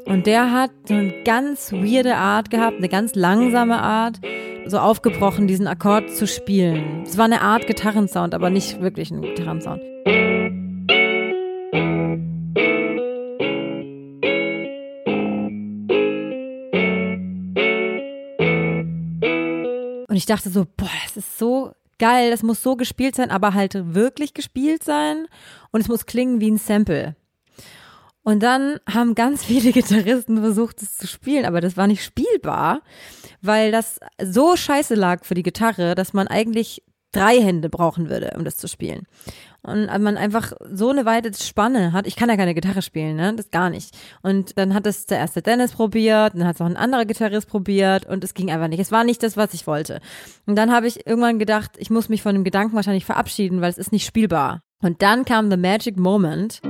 Und 0.06 0.28
der 0.28 0.52
hat 0.52 0.72
so 0.88 0.94
eine 0.94 1.24
ganz 1.24 1.72
weirde 1.72 2.16
Art 2.16 2.50
gehabt, 2.50 2.78
eine 2.78 2.90
ganz 2.90 3.16
langsame 3.16 3.82
Art, 3.82 4.20
so 4.66 4.80
aufgebrochen, 4.80 5.48
diesen 5.48 5.68
Akkord 5.68 6.10
zu 6.12 6.28
spielen. 6.28 7.04
Es 7.04 7.18
war 7.18 7.26
eine 7.26 7.42
Art 7.42 7.68
Gitarrensound, 7.68 8.34
aber 8.34 8.50
nicht 8.50 8.82
wirklich 8.82 9.12
ein 9.12 9.22
Gitarrensound. 9.22 9.82
Und 20.16 20.20
ich 20.20 20.26
dachte 20.26 20.50
so, 20.50 20.66
boah, 20.78 20.88
das 21.04 21.18
ist 21.18 21.38
so 21.38 21.74
geil, 22.00 22.32
das 22.32 22.42
muss 22.42 22.64
so 22.64 22.78
gespielt 22.78 23.18
sein, 23.18 23.32
aber 23.32 23.54
halt 23.54 23.74
wirklich 23.94 24.34
gespielt 24.34 24.82
sein 24.82 25.28
und 25.72 25.82
es 25.82 25.90
muss 25.90 26.06
klingen 26.06 26.40
wie 26.40 26.52
ein 26.52 26.58
Sample. 26.58 27.18
Und 28.24 28.42
dann 28.42 28.80
haben 28.90 29.14
ganz 29.14 29.44
viele 29.44 29.72
Gitarristen 29.74 30.40
versucht, 30.40 30.82
es 30.82 30.96
zu 30.96 31.06
spielen, 31.06 31.44
aber 31.44 31.60
das 31.60 31.76
war 31.76 31.88
nicht 31.88 32.02
spielbar, 32.02 32.82
weil 33.42 33.74
das 33.74 34.00
so 34.24 34.56
scheiße 34.56 34.96
lag 34.96 35.26
für 35.26 35.34
die 35.34 35.44
Gitarre, 35.44 35.96
dass 35.96 36.14
man 36.14 36.30
eigentlich 36.30 36.82
drei 37.12 37.42
Hände 37.42 37.68
brauchen 37.68 38.10
würde, 38.10 38.36
um 38.38 38.46
das 38.46 38.56
zu 38.56 38.70
spielen. 38.70 39.08
Und 39.66 39.88
man 40.02 40.18
einfach 40.18 40.54
so 40.72 40.90
eine 40.90 41.06
weite 41.06 41.32
Spanne 41.34 41.92
hat. 41.92 42.08
Ich 42.08 42.16
kann 42.16 42.30
ja 42.30 42.38
keine 42.38 42.54
Gitarre 42.54 42.82
spielen, 42.82 43.16
ne? 43.16 43.34
Das 43.36 43.50
gar 43.52 43.70
nicht. 43.70 43.96
Und 44.22 44.58
dann 44.58 44.74
hat 44.74 44.86
es 44.86 45.06
der 45.06 45.18
erste 45.18 45.42
Dennis 45.42 45.72
probiert, 45.72 46.34
dann 46.36 46.46
hat 46.46 46.56
es 46.56 46.62
auch 46.62 46.66
ein 46.66 46.78
anderer 46.78 47.06
Gitarrist 47.06 47.48
probiert 47.48 48.06
und 48.06 48.24
es 48.24 48.34
ging 48.34 48.52
einfach 48.52 48.68
nicht. 48.68 48.80
Es 48.80 48.92
war 48.92 49.04
nicht 49.04 49.24
das, 49.24 49.38
was 49.38 49.54
ich 49.54 49.66
wollte. 49.68 50.02
Und 50.46 50.56
dann 50.56 50.72
habe 50.72 50.88
ich 50.88 51.08
irgendwann 51.08 51.40
gedacht, 51.40 51.72
ich 51.78 51.90
muss 51.90 52.10
mich 52.10 52.22
von 52.22 52.36
dem 52.36 52.44
Gedanken 52.44 52.76
wahrscheinlich 52.76 53.06
verabschieden, 53.06 53.62
weil 53.62 53.70
es 53.70 53.78
ist 53.78 53.92
nicht 53.92 54.06
spielbar. 54.06 54.62
Und 54.82 55.02
dann 55.02 55.26
kam 55.26 55.50
the 55.50 55.58
magic 55.58 55.98
moment. 55.98 56.62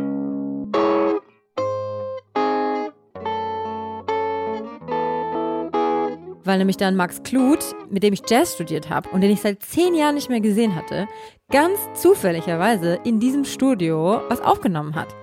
Weil 6.45 6.57
nämlich 6.57 6.77
dann 6.77 6.95
Max 6.95 7.23
Kluth, 7.23 7.75
mit 7.89 8.03
dem 8.03 8.13
ich 8.13 8.21
Jazz 8.27 8.53
studiert 8.53 8.89
habe 8.89 9.09
und 9.09 9.21
den 9.21 9.31
ich 9.31 9.41
seit 9.41 9.61
zehn 9.61 9.95
Jahren 9.95 10.15
nicht 10.15 10.29
mehr 10.29 10.41
gesehen 10.41 10.75
hatte, 10.75 11.07
ganz 11.51 11.77
zufälligerweise 11.93 12.99
in 13.03 13.19
diesem 13.19 13.45
Studio 13.45 14.21
was 14.29 14.41
aufgenommen 14.41 14.95
hat. 14.95 15.15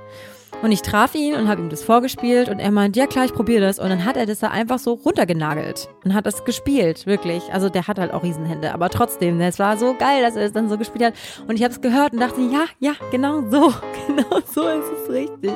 Und 0.62 0.70
ich 0.70 0.82
traf 0.82 1.16
ihn 1.16 1.34
und 1.34 1.48
habe 1.48 1.60
ihm 1.60 1.70
das 1.70 1.82
vorgespielt 1.82 2.48
und 2.48 2.60
er 2.60 2.70
meint, 2.70 2.94
ja 2.96 3.08
klar, 3.08 3.24
ich 3.24 3.34
probiere 3.34 3.62
das. 3.62 3.80
Und 3.80 3.88
dann 3.88 4.04
hat 4.04 4.16
er 4.16 4.26
das 4.26 4.38
da 4.38 4.48
einfach 4.48 4.78
so 4.78 4.92
runtergenagelt 4.92 5.88
und 6.04 6.14
hat 6.14 6.24
das 6.24 6.44
gespielt, 6.44 7.04
wirklich. 7.04 7.42
Also 7.52 7.68
der 7.68 7.88
hat 7.88 7.98
halt 7.98 8.12
auch 8.12 8.22
Riesenhände, 8.22 8.72
aber 8.72 8.88
trotzdem, 8.88 9.40
es 9.40 9.58
war 9.58 9.76
so 9.76 9.94
geil, 9.94 10.22
dass 10.22 10.36
er 10.36 10.44
es 10.44 10.52
dann 10.52 10.68
so 10.68 10.78
gespielt 10.78 11.04
hat. 11.04 11.14
Und 11.48 11.56
ich 11.56 11.64
habe 11.64 11.74
es 11.74 11.80
gehört 11.80 12.12
und 12.12 12.20
dachte, 12.20 12.40
ja, 12.42 12.66
ja, 12.78 12.92
genau 13.10 13.42
so, 13.50 13.74
genau 14.06 14.38
so 14.46 14.68
ist 14.68 14.86
es 15.02 15.10
richtig. 15.10 15.52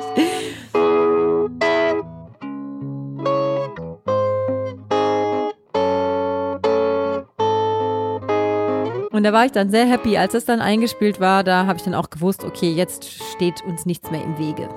Und 9.17 9.23
da 9.23 9.33
war 9.33 9.47
ich 9.47 9.51
dann 9.51 9.71
sehr 9.71 9.87
happy, 9.87 10.15
als 10.15 10.35
es 10.35 10.45
dann 10.45 10.61
eingespielt 10.61 11.19
war. 11.19 11.43
Da 11.43 11.65
habe 11.65 11.77
ich 11.77 11.83
dann 11.83 11.95
auch 11.95 12.11
gewusst, 12.11 12.43
okay, 12.43 12.69
jetzt 12.71 13.11
steht 13.33 13.63
uns 13.63 13.87
nichts 13.87 14.11
mehr 14.11 14.23
im 14.23 14.37
Wege. 14.37 14.69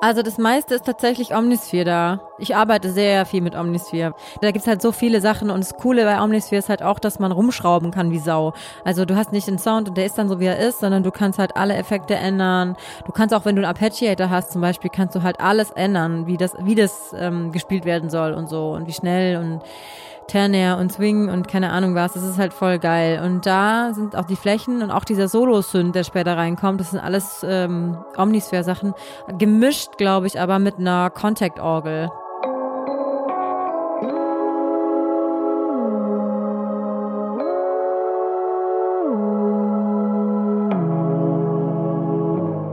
Also 0.00 0.22
das 0.22 0.38
meiste 0.38 0.76
ist 0.76 0.86
tatsächlich 0.86 1.34
Omnisphere 1.34 1.84
da. 1.84 2.20
Ich 2.38 2.54
arbeite 2.54 2.92
sehr 2.92 3.26
viel 3.26 3.40
mit 3.40 3.56
Omnisphere. 3.56 4.14
Da 4.40 4.52
gibt's 4.52 4.68
halt 4.68 4.80
so 4.80 4.92
viele 4.92 5.20
Sachen 5.20 5.50
und 5.50 5.58
das 5.58 5.74
Coole 5.74 6.04
bei 6.04 6.22
Omnisphere 6.22 6.60
ist 6.60 6.68
halt 6.68 6.84
auch, 6.84 7.00
dass 7.00 7.18
man 7.18 7.32
rumschrauben 7.32 7.90
kann 7.90 8.12
wie 8.12 8.20
Sau. 8.20 8.52
Also 8.84 9.04
du 9.04 9.16
hast 9.16 9.32
nicht 9.32 9.48
den 9.48 9.58
Sound 9.58 9.88
und 9.88 9.96
der 9.96 10.06
ist 10.06 10.16
dann 10.16 10.28
so 10.28 10.38
wie 10.38 10.46
er 10.46 10.60
ist, 10.60 10.78
sondern 10.78 11.02
du 11.02 11.10
kannst 11.10 11.40
halt 11.40 11.56
alle 11.56 11.74
Effekte 11.74 12.14
ändern. 12.14 12.76
Du 13.06 13.12
kannst 13.12 13.34
auch, 13.34 13.44
wenn 13.44 13.56
du 13.56 13.62
einen 13.62 13.74
Arpeggiator 13.74 14.30
hast 14.30 14.52
zum 14.52 14.60
Beispiel, 14.60 14.88
kannst 14.88 15.16
du 15.16 15.24
halt 15.24 15.40
alles 15.40 15.72
ändern, 15.72 16.28
wie 16.28 16.36
das, 16.36 16.54
wie 16.60 16.76
das 16.76 17.12
ähm, 17.18 17.50
gespielt 17.50 17.84
werden 17.84 18.08
soll 18.08 18.34
und 18.34 18.48
so 18.48 18.70
und 18.70 18.86
wie 18.86 18.92
schnell 18.92 19.36
und 19.36 19.62
Ternär 20.28 20.76
und 20.78 20.92
Swing 20.92 21.28
und 21.30 21.48
keine 21.48 21.70
Ahnung 21.70 21.94
was. 21.94 22.12
Das 22.12 22.22
ist 22.22 22.38
halt 22.38 22.52
voll 22.52 22.78
geil. 22.78 23.20
Und 23.24 23.46
da 23.46 23.92
sind 23.94 24.14
auch 24.14 24.26
die 24.26 24.36
Flächen 24.36 24.82
und 24.82 24.90
auch 24.90 25.04
dieser 25.04 25.26
Solo-Synth, 25.26 25.94
der 25.94 26.04
später 26.04 26.36
reinkommt, 26.36 26.80
das 26.80 26.90
sind 26.90 27.00
alles 27.00 27.44
ähm, 27.48 27.96
Omnisphere-Sachen. 28.16 28.94
Gemischt, 29.38 29.96
glaube 29.96 30.26
ich, 30.26 30.38
aber 30.38 30.58
mit 30.58 30.78
einer 30.78 31.10
Contact-Orgel. 31.10 32.10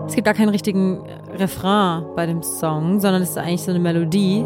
Es 0.08 0.14
gibt 0.16 0.26
gar 0.26 0.34
keinen 0.34 0.50
richtigen 0.50 1.04
Refrain 1.34 2.06
bei 2.16 2.26
dem 2.26 2.44
Song, 2.44 3.00
sondern 3.00 3.22
es 3.22 3.32
ist 3.32 3.38
eigentlich 3.38 3.64
so 3.64 3.72
eine 3.72 3.80
Melodie. 3.80 4.46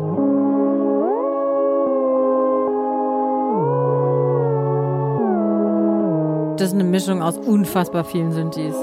Das 6.60 6.68
ist 6.68 6.74
eine 6.74 6.84
Mischung 6.84 7.22
aus 7.22 7.38
unfassbar 7.38 8.04
vielen 8.04 8.34
Synthes. 8.34 8.76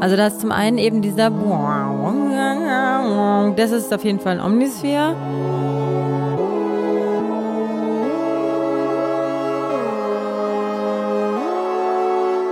Also 0.00 0.16
da 0.16 0.26
ist 0.26 0.40
zum 0.40 0.50
einen 0.50 0.78
eben 0.78 1.00
dieser 1.00 1.30
Das 3.56 3.70
ist 3.70 3.94
auf 3.94 4.04
jeden 4.04 4.18
Fall 4.18 4.40
ein 4.40 4.44
Omnisphere. 4.44 5.14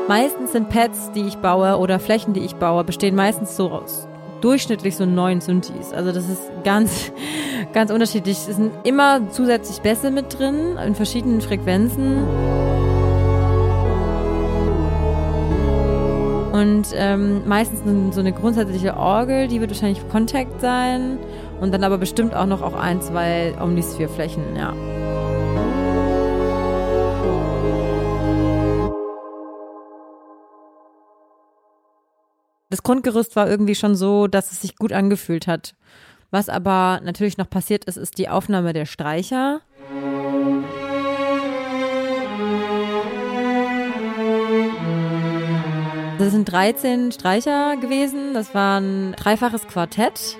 Meistens 0.07 0.53
sind 0.53 0.69
Pads, 0.69 1.11
die 1.11 1.23
ich 1.23 1.39
baue 1.39 1.77
oder 1.77 1.99
Flächen, 1.99 2.35
die 2.35 2.41
ich 2.41 2.55
baue, 2.55 2.85
bestehen 2.85 3.17
meistens 3.17 3.57
so 3.57 3.69
aus 3.69 4.07
durchschnittlich 4.41 4.97
so 4.97 5.07
neun 5.07 5.41
Synthes. 5.41 5.93
Also 5.93 6.13
das 6.13 6.29
ist 6.29 6.51
ganz, 6.65 7.13
ganz 7.73 7.91
unterschiedlich. 7.91 8.37
Es 8.37 8.57
sind 8.57 8.73
immer 8.85 9.31
zusätzlich 9.31 9.81
Bässe 9.81 10.11
mit 10.11 10.39
drin, 10.39 10.77
in 10.85 10.95
verschiedenen 10.95 11.41
Frequenzen. 11.41 12.25
Und 16.53 16.89
ähm, 16.95 17.47
meistens 17.47 18.15
so 18.15 18.21
eine 18.21 18.33
grundsätzliche 18.33 18.97
Orgel, 18.97 19.49
die 19.49 19.61
wird 19.61 19.71
wahrscheinlich 19.71 20.07
Contact 20.09 20.61
sein. 20.61 21.19
Und 21.61 21.73
dann 21.73 21.85
aber 21.85 21.99
bestimmt 21.99 22.35
auch 22.35 22.47
noch 22.47 22.63
auch 22.63 22.75
ein, 22.75 23.01
zwei 23.01 23.55
Omnisphere-Flächen, 23.61 24.57
ja. 24.57 24.75
Das 32.71 32.85
Grundgerüst 32.85 33.35
war 33.35 33.51
irgendwie 33.51 33.75
schon 33.75 33.97
so, 33.97 34.29
dass 34.29 34.53
es 34.53 34.61
sich 34.61 34.77
gut 34.77 34.93
angefühlt 34.93 35.47
hat. 35.49 35.75
Was 36.31 36.49
aber 36.49 37.01
natürlich 37.03 37.39
noch 37.39 37.51
passiert 37.51 37.87
ist, 37.87 37.97
ist 37.97 38.17
die 38.19 38.29
Aufnahme 38.29 38.73
der 38.73 38.87
Streicher. 38.87 39.61
Das 46.19 46.33
sind 46.33 46.51
13 46.53 47.11
Streicher 47.13 47.77
gewesen. 47.77 48.35
Das 48.35 48.55
war 48.55 48.81
ein 48.81 49.13
dreifaches 49.17 49.67
Quartett 49.67 50.37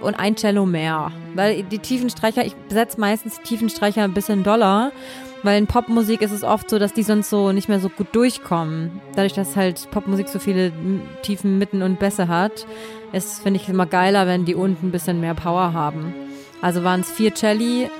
und 0.00 0.14
ein 0.14 0.36
Cello 0.36 0.64
mehr. 0.64 1.12
Weil 1.34 1.62
die 1.64 1.78
tiefen 1.78 2.08
Streicher, 2.08 2.46
ich 2.46 2.54
besetze 2.54 2.98
meistens 2.98 3.38
die 3.40 3.42
tiefen 3.42 3.68
Streicher 3.68 4.04
ein 4.04 4.14
bisschen 4.14 4.44
doller. 4.44 4.92
Weil 5.44 5.58
in 5.58 5.66
Popmusik 5.66 6.22
ist 6.22 6.30
es 6.30 6.42
oft 6.42 6.70
so, 6.70 6.78
dass 6.78 6.94
die 6.94 7.02
sonst 7.02 7.28
so 7.28 7.52
nicht 7.52 7.68
mehr 7.68 7.78
so 7.78 7.90
gut 7.90 8.06
durchkommen. 8.12 9.02
Dadurch, 9.14 9.34
dass 9.34 9.56
halt 9.56 9.90
Popmusik 9.90 10.30
so 10.30 10.38
viele 10.38 10.72
tiefen 11.20 11.58
Mitten 11.58 11.82
und 11.82 11.98
Bässe 11.98 12.28
hat, 12.28 12.66
ist, 13.12 13.42
finde 13.42 13.60
ich, 13.60 13.68
immer 13.68 13.84
geiler, 13.84 14.26
wenn 14.26 14.46
die 14.46 14.54
unten 14.54 14.86
ein 14.86 14.90
bisschen 14.90 15.20
mehr 15.20 15.34
Power 15.34 15.74
haben. 15.74 16.14
Also 16.62 16.82
waren 16.82 17.00
es 17.00 17.10
vier 17.10 17.34
Celli, 17.34 17.90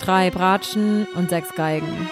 drei 0.00 0.30
Bratschen 0.30 1.08
und 1.16 1.30
sechs 1.30 1.52
Geigen. 1.56 2.08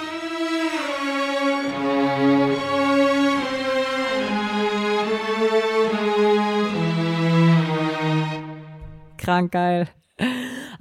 Krank 9.17 9.53
geil. 9.53 9.87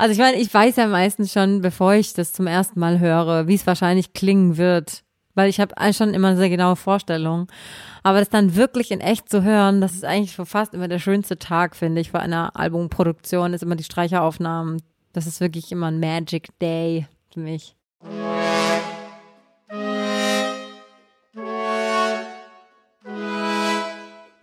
Also 0.02 0.14
ich 0.14 0.18
meine, 0.18 0.38
ich 0.38 0.52
weiß 0.52 0.78
ja 0.78 0.88
meistens 0.88 1.32
schon, 1.32 1.62
bevor 1.62 1.94
ich 1.94 2.14
das 2.14 2.34
zum 2.34 2.48
ersten 2.48 2.80
Mal 2.80 3.00
höre, 3.00 3.46
wie 3.46 3.54
es 3.54 3.68
wahrscheinlich 3.68 4.14
klingen 4.14 4.58
wird. 4.58 5.04
Weil 5.36 5.48
ich 5.48 5.60
habe 5.60 5.76
schon 5.94 6.16
immer 6.16 6.36
sehr 6.36 6.50
genaue 6.50 6.76
Vorstellung. 6.76 7.46
Aber 8.02 8.18
das 8.18 8.30
dann 8.30 8.56
wirklich 8.56 8.90
in 8.90 9.00
echt 9.00 9.30
zu 9.30 9.44
hören, 9.44 9.80
das 9.80 9.94
ist 9.94 10.04
eigentlich 10.04 10.32
schon 10.32 10.48
fast 10.48 10.74
immer 10.74 10.88
der 10.88 10.98
schönste 10.98 11.38
Tag, 11.38 11.76
finde 11.76 12.02
ich, 12.02 12.10
vor 12.10 12.20
einer 12.20 12.56
Albumproduktion, 12.56 13.54
ist 13.54 13.62
immer 13.62 13.76
die 13.76 13.84
Streicheraufnahmen. 13.84 14.82
Das 15.14 15.28
ist 15.28 15.40
wirklich 15.40 15.72
immer 15.72 15.92
ein 15.92 16.00
Magic 16.00 16.48
Day 16.58 17.06
für 17.32 17.42
mich. 17.42 17.76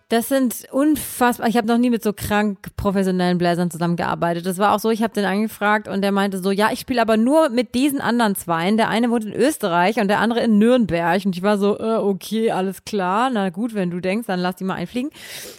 Das 0.09 0.27
sind 0.27 0.65
unfassbar. 0.71 1.47
Ich 1.47 1.55
habe 1.55 1.67
noch 1.67 1.77
nie 1.77 1.91
mit 1.91 2.01
so 2.01 2.13
krank 2.13 2.75
professionellen 2.75 3.37
Bläsern 3.37 3.69
zusammengearbeitet. 3.69 4.43
Das 4.43 4.57
war 4.57 4.73
auch 4.73 4.79
so, 4.79 4.89
ich 4.89 5.03
habe 5.03 5.13
den 5.13 5.25
angefragt 5.25 5.87
und 5.87 6.01
der 6.01 6.11
meinte 6.11 6.39
so, 6.39 6.49
ja, 6.49 6.71
ich 6.71 6.79
spiele 6.79 6.99
aber 6.99 7.15
nur 7.15 7.49
mit 7.49 7.75
diesen 7.75 8.01
anderen 8.01 8.35
zweien. 8.35 8.75
Der 8.75 8.89
eine 8.89 9.11
wohnt 9.11 9.25
in 9.25 9.33
Österreich 9.33 9.99
und 10.01 10.07
der 10.07 10.19
andere 10.19 10.39
in 10.39 10.57
Nürnberg. 10.57 11.23
Und 11.25 11.37
ich 11.37 11.43
war 11.43 11.59
so, 11.59 11.77
äh, 11.79 11.97
okay, 11.97 12.49
alles 12.49 12.85
klar. 12.85 13.29
Na 13.31 13.51
gut, 13.51 13.75
wenn 13.75 13.91
du 13.91 13.99
denkst, 13.99 14.25
dann 14.25 14.39
lass 14.39 14.55
die 14.55 14.63
mal 14.63 14.75
einfliegen. 14.75 15.11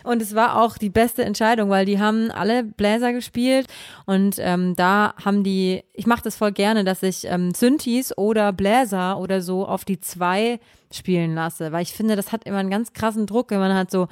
Und 0.02 0.20
es 0.20 0.34
war 0.34 0.60
auch 0.60 0.78
die 0.78 0.90
beste 0.90 1.24
Entscheidung, 1.24 1.70
weil 1.70 1.86
die 1.86 2.00
haben 2.00 2.32
alle 2.32 2.64
Bläser 2.64 3.12
gespielt 3.12 3.68
und 4.06 4.36
ähm, 4.38 4.74
da 4.74 5.14
haben 5.24 5.44
die, 5.44 5.84
ich 5.92 6.06
mache 6.06 6.22
das 6.24 6.36
voll 6.36 6.50
gerne, 6.50 6.82
dass 6.82 7.04
ich 7.04 7.24
ähm, 7.26 7.54
Synthes 7.54 8.16
oder 8.18 8.52
Bläser 8.52 9.18
oder 9.18 9.42
so 9.42 9.64
auf 9.66 9.84
die 9.84 10.00
zwei 10.00 10.58
spielen 10.92 11.34
lasse, 11.34 11.72
weil 11.72 11.82
ich 11.82 11.92
finde, 11.92 12.16
das 12.16 12.32
hat 12.32 12.44
immer 12.44 12.58
einen 12.58 12.70
ganz 12.70 12.92
krassen 12.92 13.26
Druck, 13.26 13.50
wenn 13.50 13.60
man 13.60 13.74
halt 13.74 13.90
so 13.90 14.08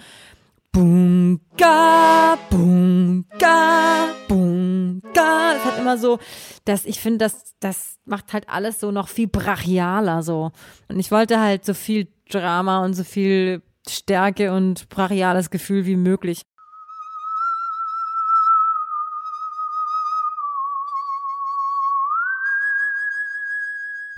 Boom, 0.70 1.40
ga, 1.56 2.36
boom, 2.50 3.24
ga, 3.38 4.10
boom, 4.28 5.00
ga. 5.14 5.54
Das 5.54 5.64
hat 5.64 5.78
immer 5.78 5.96
so, 5.96 6.18
dass 6.66 6.84
ich 6.84 7.00
finde, 7.00 7.18
das, 7.18 7.54
das 7.58 7.98
macht 8.04 8.32
halt 8.32 8.48
alles 8.48 8.78
so 8.78 8.90
noch 8.90 9.08
viel 9.08 9.28
brachialer 9.28 10.22
so. 10.22 10.52
Und 10.88 11.00
ich 11.00 11.10
wollte 11.10 11.40
halt 11.40 11.64
so 11.64 11.72
viel 11.72 12.08
Drama 12.28 12.84
und 12.84 12.92
so 12.94 13.02
viel 13.02 13.62
Stärke 13.88 14.52
und 14.52 14.88
brachiales 14.90 15.50
Gefühl 15.50 15.86
wie 15.86 15.96
möglich. 15.96 16.42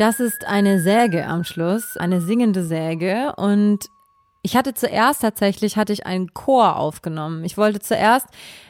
Das 0.00 0.18
ist 0.18 0.46
eine 0.46 0.80
Säge 0.80 1.26
am 1.26 1.44
Schluss, 1.44 1.98
eine 1.98 2.22
singende 2.22 2.64
Säge. 2.64 3.34
Und 3.36 3.90
ich 4.42 4.56
hatte 4.56 4.72
zuerst 4.72 5.20
tatsächlich 5.20 5.76
hatte 5.76 5.92
ich 5.92 6.06
einen 6.06 6.32
Chor 6.32 6.76
aufgenommen. 6.76 7.44
Ich 7.44 7.58
wollte 7.58 7.80
zuerst 7.80 8.26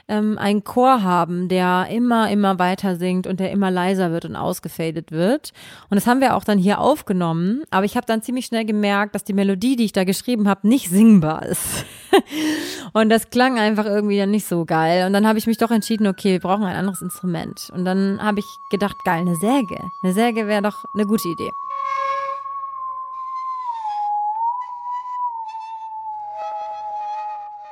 ähm, 0.09 0.37
einen 0.37 0.65
Chor 0.65 1.05
haben, 1.05 1.49
der 1.49 1.87
immer 1.91 2.29
immer 2.31 2.59
weiter 2.59 2.97
singt 2.97 3.29
und 3.29 3.39
der 3.39 3.53
immer 3.53 3.71
leiser 3.71 4.11
wird 4.11 4.25
und 4.25 4.35
ausgefadet 4.35 5.13
wird. 5.13 5.53
Und 5.89 5.95
das 5.95 6.09
haben 6.09 6.21
wir 6.21 6.35
auch 6.35 6.43
dann 6.43 6.59
hier 6.59 6.81
aufgenommen. 6.81 7.63
Aber 7.71 7.85
ich 7.85 7.97
habe 7.97 8.07
dann 8.07 8.21
ziemlich 8.21 8.47
schnell 8.47 8.65
gemerkt, 8.65 9.15
dass 9.15 9.23
die 9.23 9.33
Melodie, 9.33 9.77
die 9.77 9.85
ich 9.85 9.93
da 9.93 10.03
geschrieben 10.03 10.49
habe, 10.49 10.67
nicht 10.67 10.91
singbar 10.91 11.47
ist. 11.47 11.85
und 12.93 13.09
das 13.09 13.31
klang 13.31 13.59
einfach 13.61 13.87
irgendwie 13.87 14.19
dann 14.19 14.33
nicht 14.33 14.47
so 14.47 14.65
geil. 14.65 15.07
Und 15.07 15.13
dann 15.13 15.27
habe 15.27 15.39
ich 15.39 15.47
mich 15.47 15.59
doch 15.59 15.71
entschieden, 15.71 16.09
okay, 16.09 16.33
wir 16.33 16.41
brauchen 16.41 16.65
ein 16.65 16.77
anderes 16.77 17.01
Instrument. 17.01 17.71
Und 17.73 17.85
dann 17.85 18.21
habe 18.21 18.41
ich 18.41 18.47
gedacht, 18.71 18.97
geil, 19.05 19.21
eine 19.21 19.37
Säge. 19.37 19.79
Eine 20.03 20.13
Säge 20.13 20.49
wäre 20.49 20.63
doch 20.63 20.85
eine 20.95 21.07
gute 21.07 21.29
Idee. 21.29 21.53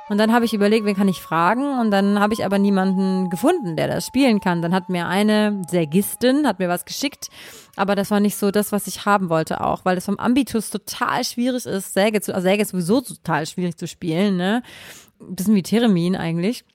Und 0.09 0.17
dann 0.17 0.33
habe 0.33 0.43
ich 0.43 0.53
überlegt, 0.55 0.85
wen 0.85 0.95
kann 0.95 1.07
ich 1.07 1.21
fragen? 1.21 1.79
Und 1.79 1.91
dann 1.91 2.19
habe 2.19 2.33
ich 2.33 2.43
aber 2.43 2.57
niemanden 2.57 3.29
gefunden, 3.29 3.75
der 3.75 3.87
das 3.87 4.07
spielen 4.07 4.39
kann. 4.39 4.61
Dann 4.61 4.73
hat 4.73 4.89
mir 4.89 5.07
eine 5.07 5.61
Sägistin, 5.69 6.47
hat 6.47 6.57
mir 6.57 6.67
was 6.67 6.85
geschickt, 6.85 7.29
aber 7.75 7.95
das 7.95 8.09
war 8.09 8.19
nicht 8.19 8.35
so 8.35 8.49
das, 8.49 8.71
was 8.71 8.87
ich 8.87 9.05
haben 9.05 9.29
wollte 9.29 9.61
auch, 9.61 9.85
weil 9.85 9.97
es 9.97 10.05
vom 10.05 10.17
Ambitus 10.17 10.71
total 10.71 11.23
schwierig 11.23 11.65
ist, 11.65 11.93
Säge 11.93 12.21
zu, 12.21 12.33
also 12.33 12.45
Säge 12.45 12.63
ist 12.63 12.69
sowieso 12.69 13.01
total 13.01 13.45
schwierig 13.45 13.77
zu 13.77 13.87
spielen, 13.87 14.35
ne? 14.35 14.63
Bisschen 15.19 15.55
wie 15.55 15.63
Theremin 15.63 16.15
eigentlich. 16.15 16.65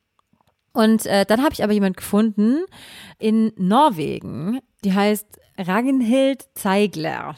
Und 0.72 1.06
äh, 1.06 1.24
dann 1.26 1.42
habe 1.42 1.54
ich 1.54 1.64
aber 1.64 1.72
jemand 1.72 1.96
gefunden 1.96 2.64
in 3.18 3.52
Norwegen, 3.56 4.60
die 4.84 4.92
heißt 4.92 5.26
Ragnhild 5.58 6.46
Zeigler. 6.54 7.36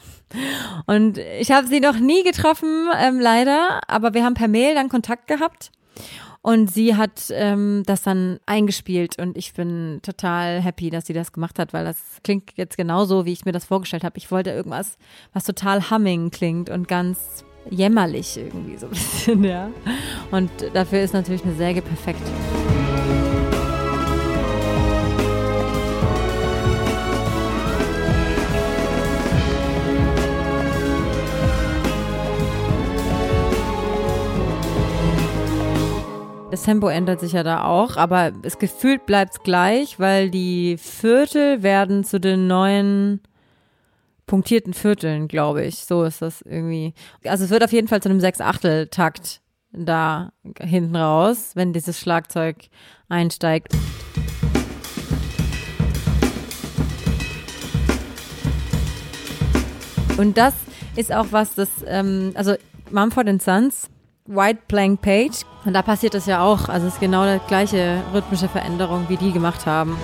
Und 0.87 1.19
ich 1.19 1.51
habe 1.53 1.67
sie 1.67 1.81
noch 1.81 1.99
nie 1.99 2.23
getroffen, 2.23 2.89
ähm, 2.99 3.21
leider, 3.21 3.81
aber 3.89 4.15
wir 4.15 4.25
haben 4.25 4.35
per 4.35 4.49
Mail 4.49 4.75
dann 4.75 4.89
Kontakt 4.89 5.27
gehabt. 5.27 5.71
Und 6.43 6.73
sie 6.73 6.95
hat 6.95 7.25
ähm, 7.31 7.83
das 7.87 8.03
dann 8.03 8.39
eingespielt 8.47 9.19
und 9.19 9.37
ich 9.37 9.53
bin 9.53 9.99
total 10.03 10.61
happy, 10.61 10.91
dass 10.91 11.07
sie 11.07 11.13
das 11.13 11.33
gemacht 11.33 11.59
hat, 11.59 11.73
weil 11.73 11.85
das 11.85 11.97
klingt 12.23 12.53
jetzt 12.55 12.77
genauso, 12.77 13.25
wie 13.25 13.33
ich 13.33 13.45
mir 13.45 13.51
das 13.51 13.65
vorgestellt 13.65 14.05
habe. 14.05 14.17
Ich 14.19 14.31
wollte 14.31 14.51
irgendwas, 14.51 14.97
was 15.33 15.43
total 15.43 15.91
humming 15.91 16.31
klingt 16.31 16.71
und 16.71 16.87
ganz 16.87 17.45
jämmerlich 17.69 18.37
irgendwie 18.37 18.77
so 18.77 18.87
ein 18.87 18.91
bisschen, 18.91 19.45
ja. 19.45 19.71
Und 20.31 20.51
dafür 20.73 21.01
ist 21.01 21.15
natürlich 21.15 21.45
eine 21.45 21.55
Säge 21.55 21.83
perfekt. 21.83 22.23
Das 36.57 36.63
Tempo 36.63 36.89
ändert 36.89 37.21
sich 37.21 37.33
ja 37.33 37.43
da 37.43 37.65
auch, 37.65 37.99
aber 37.99 38.33
es 38.41 38.59
gefühlt 38.59 39.05
bleibt 39.05 39.45
gleich, 39.45 40.01
weil 40.01 40.31
die 40.31 40.79
Viertel 40.79 41.63
werden 41.63 42.03
zu 42.03 42.19
den 42.19 42.47
neuen 42.47 43.21
punktierten 44.25 44.73
Vierteln, 44.73 45.29
glaube 45.29 45.67
ich. 45.67 45.85
So 45.85 46.03
ist 46.05 46.23
das 46.23 46.41
irgendwie. 46.41 46.95
Also 47.27 47.45
es 47.45 47.51
wird 47.51 47.63
auf 47.63 47.73
jeden 47.73 47.89
Fall 47.89 48.01
zu 48.01 48.09
einem 48.09 48.21
Sechs-Achtel-Takt 48.21 49.43
da 49.73 50.33
hinten 50.59 50.97
raus, 50.97 51.51
wenn 51.57 51.75
dieses 51.75 52.01
Schlagzeug 52.01 52.57
einsteigt. 53.11 53.75
Und 60.17 60.39
das 60.39 60.55
ist 60.97 61.13
auch 61.13 61.27
was, 61.33 61.55
das, 61.55 61.69
ähm, 61.87 62.33
also 62.35 62.55
Mumford 62.91 63.43
Sons, 63.43 63.91
White 64.27 64.63
Blank 64.67 65.03
Page, 65.03 65.45
und 65.65 65.73
da 65.73 65.83
passiert 65.83 66.15
das 66.15 66.27
ja 66.27 66.43
auch. 66.43 66.69
Also 66.69 66.89
es 66.89 66.95
ist 66.95 67.01
genau 67.01 67.25
die 67.25 67.41
gleiche 67.47 68.03
rhythmische 68.13 68.49
Veränderung, 68.49 69.07
wie 69.09 69.17
die 69.17 69.33
gemacht 69.33 69.67
haben. 69.67 69.97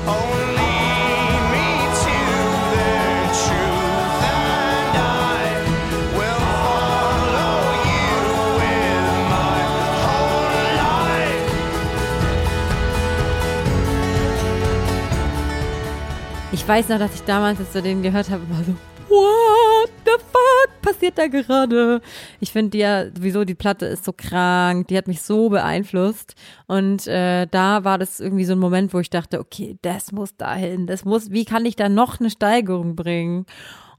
Ich 16.52 16.68
weiß 16.68 16.90
noch, 16.90 16.98
dass 16.98 17.14
ich 17.14 17.22
damals, 17.22 17.58
als 17.58 17.74
ich 17.74 17.82
den 17.82 18.02
gehört 18.02 18.30
habe, 18.30 18.42
war 18.48 18.62
so, 18.62 18.72
what 19.08 19.90
the 20.04 20.12
fuck 20.32 20.51
passiert 20.92 21.18
da 21.18 21.26
gerade? 21.26 22.00
Ich 22.40 22.52
finde 22.52 22.78
ja 22.78 23.06
sowieso, 23.06 23.44
die 23.44 23.54
Platte 23.54 23.86
ist 23.86 24.04
so 24.04 24.12
krank, 24.12 24.88
die 24.88 24.96
hat 24.96 25.08
mich 25.08 25.22
so 25.22 25.48
beeinflusst. 25.48 26.34
Und 26.66 27.06
äh, 27.06 27.46
da 27.46 27.84
war 27.84 27.98
das 27.98 28.20
irgendwie 28.20 28.44
so 28.44 28.52
ein 28.52 28.58
Moment, 28.58 28.92
wo 28.92 29.00
ich 29.00 29.10
dachte, 29.10 29.40
okay, 29.40 29.78
das 29.82 30.12
muss 30.12 30.36
dahin, 30.36 30.86
das 30.86 31.04
muss, 31.04 31.30
wie 31.30 31.44
kann 31.44 31.66
ich 31.66 31.76
da 31.76 31.88
noch 31.88 32.20
eine 32.20 32.30
Steigerung 32.30 32.94
bringen? 32.96 33.46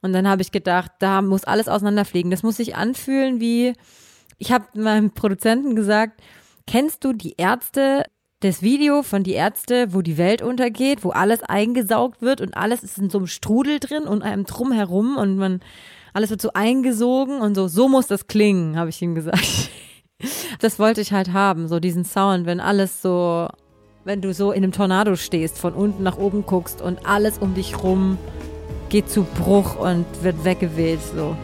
Und 0.02 0.14
dann 0.14 0.28
habe 0.28 0.42
ich 0.42 0.52
gedacht, 0.52 0.92
da 1.00 1.22
muss 1.22 1.46
alles 1.46 1.68
auseinanderfliegen. 1.68 2.30
Das 2.30 2.44
muss 2.44 2.58
sich 2.58 2.76
anfühlen 2.76 3.40
wie, 3.40 3.74
ich 4.38 4.52
habe 4.52 4.66
meinem 4.76 5.12
Produzenten 5.12 5.76
gesagt, 5.76 6.22
kennst 6.68 7.04
du 7.04 7.14
die 7.14 7.36
Ärzte 7.38 8.04
das 8.44 8.62
Video 8.62 9.04
von 9.04 9.24
die 9.24 9.34
Ärzte, 9.34 9.94
wo 9.94 10.02
die 10.02 10.18
Welt 10.18 10.42
untergeht, 10.42 11.06
wo 11.06 11.12
alles 11.12 11.42
eingesaugt 11.44 12.22
wird 12.22 12.42
und 12.42 12.58
alles 12.58 12.84
ist 12.84 12.98
in 12.98 13.10
so 13.10 13.20
einem 13.20 13.28
Strudel 13.28 13.80
drin 13.80 14.04
und 14.04 14.22
einem 14.22 14.44
drumherum 14.44 15.16
und 15.16 15.38
man 15.38 15.62
alles 16.14 16.30
wird 16.30 16.42
so 16.42 16.52
eingesogen 16.54 17.42
und 17.42 17.56
so 17.56 17.68
so 17.68 17.90
muss 17.90 18.08
das 18.08 18.28
klingen, 18.28 18.78
habe 18.78 18.90
ich 18.90 19.02
ihm 19.02 19.16
gesagt. 19.16 19.70
Das 20.60 20.80
wollte 20.80 21.02
ich 21.02 21.12
halt 21.12 21.34
haben, 21.34 21.68
so 21.68 21.82
diesen 21.82 22.06
Sound, 22.06 22.46
wenn 22.46 22.62
alles 22.62 23.02
so 23.02 23.50
wenn 24.06 24.22
du 24.22 24.34
so 24.34 24.52
in 24.52 24.64
einem 24.64 24.72
Tornado 24.72 25.18
stehst, 25.18 25.58
von 25.58 25.74
unten 25.74 26.04
nach 26.04 26.18
oben 26.18 26.46
guckst 26.46 26.82
und 26.82 27.06
alles 27.06 27.38
um 27.40 27.54
dich 27.54 27.84
rum 27.84 28.18
geht 28.90 29.10
zu 29.10 29.24
Bruch 29.24 29.76
und 29.76 30.06
wird 30.22 30.46
weggeweht 30.46 31.00
so. 31.02 31.36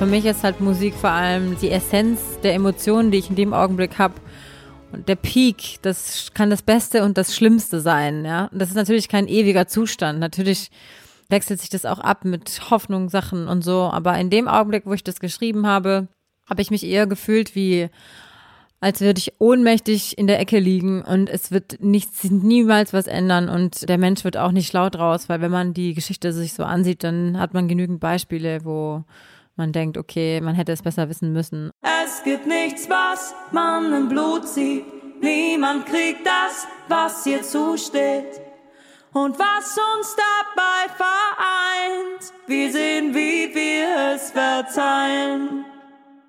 Für 0.00 0.06
mich 0.06 0.24
ist 0.24 0.44
halt 0.44 0.62
Musik 0.62 0.94
vor 0.94 1.10
allem 1.10 1.58
die 1.58 1.70
Essenz 1.70 2.40
der 2.42 2.54
Emotionen, 2.54 3.10
die 3.10 3.18
ich 3.18 3.28
in 3.28 3.36
dem 3.36 3.52
Augenblick 3.52 3.98
habe. 3.98 4.14
Und 4.92 5.06
der 5.10 5.14
Peak, 5.14 5.76
das 5.82 6.30
kann 6.32 6.48
das 6.48 6.62
Beste 6.62 7.04
und 7.04 7.18
das 7.18 7.36
Schlimmste 7.36 7.80
sein, 7.80 8.24
ja. 8.24 8.46
Und 8.46 8.62
das 8.62 8.70
ist 8.70 8.76
natürlich 8.76 9.10
kein 9.10 9.28
ewiger 9.28 9.66
Zustand. 9.66 10.18
Natürlich 10.18 10.70
wechselt 11.28 11.60
sich 11.60 11.68
das 11.68 11.84
auch 11.84 11.98
ab 11.98 12.24
mit 12.24 12.70
Hoffnung, 12.70 13.10
Sachen 13.10 13.46
und 13.46 13.60
so. 13.60 13.90
Aber 13.92 14.16
in 14.18 14.30
dem 14.30 14.48
Augenblick, 14.48 14.86
wo 14.86 14.94
ich 14.94 15.04
das 15.04 15.20
geschrieben 15.20 15.66
habe, 15.66 16.08
habe 16.48 16.62
ich 16.62 16.70
mich 16.70 16.86
eher 16.86 17.06
gefühlt 17.06 17.54
wie, 17.54 17.90
als 18.80 19.02
würde 19.02 19.18
ich 19.18 19.34
ohnmächtig 19.38 20.16
in 20.16 20.26
der 20.26 20.40
Ecke 20.40 20.60
liegen 20.60 21.02
und 21.02 21.28
es 21.28 21.50
wird 21.50 21.76
nichts, 21.82 22.24
niemals 22.24 22.94
was 22.94 23.06
ändern 23.06 23.50
und 23.50 23.86
der 23.86 23.98
Mensch 23.98 24.24
wird 24.24 24.38
auch 24.38 24.52
nicht 24.52 24.68
schlau 24.68 24.88
draus, 24.88 25.28
weil 25.28 25.42
wenn 25.42 25.50
man 25.50 25.74
die 25.74 25.92
Geschichte 25.92 26.32
sich 26.32 26.54
so 26.54 26.64
ansieht, 26.64 27.04
dann 27.04 27.38
hat 27.38 27.52
man 27.52 27.68
genügend 27.68 28.00
Beispiele, 28.00 28.64
wo 28.64 29.04
man 29.60 29.72
denkt, 29.72 29.98
okay, 29.98 30.40
man 30.40 30.54
hätte 30.54 30.72
es 30.72 30.82
besser 30.82 31.08
wissen 31.10 31.34
müssen. 31.34 31.70
Es 31.82 32.22
gibt 32.24 32.46
nichts, 32.46 32.88
was 32.88 33.34
man 33.52 33.92
im 33.92 34.08
Blut 34.08 34.48
sieht. 34.48 34.86
Niemand 35.22 35.84
kriegt 35.84 36.26
das, 36.26 36.66
was 36.88 37.26
ihr 37.26 37.42
zusteht. 37.42 38.40
Und 39.12 39.38
was 39.38 39.76
uns 39.76 40.16
dabei 40.16 40.94
vereint, 40.96 42.32
wir 42.46 42.72
sehen, 42.72 43.14
wie 43.14 43.54
wir 43.54 44.14
es 44.14 44.30
verzeihen. 44.30 45.66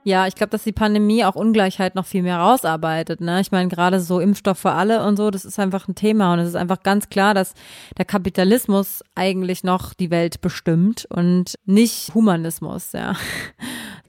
Ja, 0.03 0.25
ich 0.25 0.33
glaube, 0.33 0.49
dass 0.49 0.63
die 0.63 0.71
Pandemie 0.71 1.23
auch 1.23 1.35
Ungleichheit 1.35 1.93
noch 1.93 2.07
viel 2.07 2.23
mehr 2.23 2.39
rausarbeitet. 2.39 3.21
Ne? 3.21 3.39
Ich 3.39 3.51
meine, 3.51 3.69
gerade 3.69 3.99
so 3.99 4.19
Impfstoff 4.19 4.57
für 4.57 4.71
alle 4.71 5.05
und 5.05 5.15
so, 5.15 5.29
das 5.29 5.45
ist 5.45 5.59
einfach 5.59 5.87
ein 5.87 5.95
Thema. 5.95 6.33
Und 6.33 6.39
es 6.39 6.49
ist 6.49 6.55
einfach 6.55 6.81
ganz 6.81 7.09
klar, 7.09 7.35
dass 7.35 7.53
der 7.97 8.05
Kapitalismus 8.05 9.03
eigentlich 9.13 9.63
noch 9.63 9.93
die 9.93 10.09
Welt 10.09 10.41
bestimmt 10.41 11.05
und 11.09 11.55
nicht 11.65 12.13
Humanismus, 12.15 12.93
ja. 12.93 13.15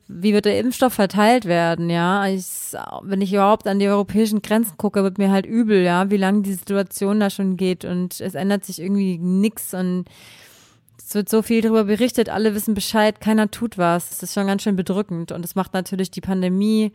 Wie 0.09 0.35
wird 0.35 0.45
der 0.45 0.59
Impfstoff 0.59 0.93
verteilt 0.95 1.47
werden, 1.47 1.89
ja? 1.89 2.27
Ich, 2.27 2.75
wenn 3.03 3.21
ich 3.23 3.33
überhaupt 3.33 3.67
an 3.67 3.79
die 3.79 3.89
europäischen 3.89 4.43
Grenzen 4.43 4.77
gucke, 4.77 5.03
wird 5.03 5.17
mir 5.17 5.31
halt 5.31 5.47
übel, 5.47 5.83
ja, 5.83 6.11
wie 6.11 6.19
lange 6.19 6.43
die 6.43 6.53
Situation 6.53 7.21
da 7.21 7.31
schon 7.31 7.57
geht 7.57 7.85
und 7.85 8.21
es 8.21 8.35
ändert 8.35 8.65
sich 8.65 8.81
irgendwie 8.81 9.19
nix 9.19 9.73
und 9.73 10.05
es 11.07 11.15
wird 11.15 11.29
so 11.29 11.43
viel 11.43 11.61
darüber 11.61 11.85
berichtet, 11.85 12.29
alle 12.29 12.55
wissen 12.55 12.75
Bescheid, 12.75 13.21
keiner 13.21 13.51
tut 13.51 13.79
was. 13.79 14.09
Das 14.09 14.23
ist 14.23 14.35
schon 14.35 14.47
ganz 14.47 14.63
schön 14.63 14.77
bedrückend. 14.77 15.33
Und 15.33 15.45
es 15.45 15.55
macht 15.55 15.75
natürlich 15.75 16.11
die 16.11 16.21
Pandemie, 16.21 16.93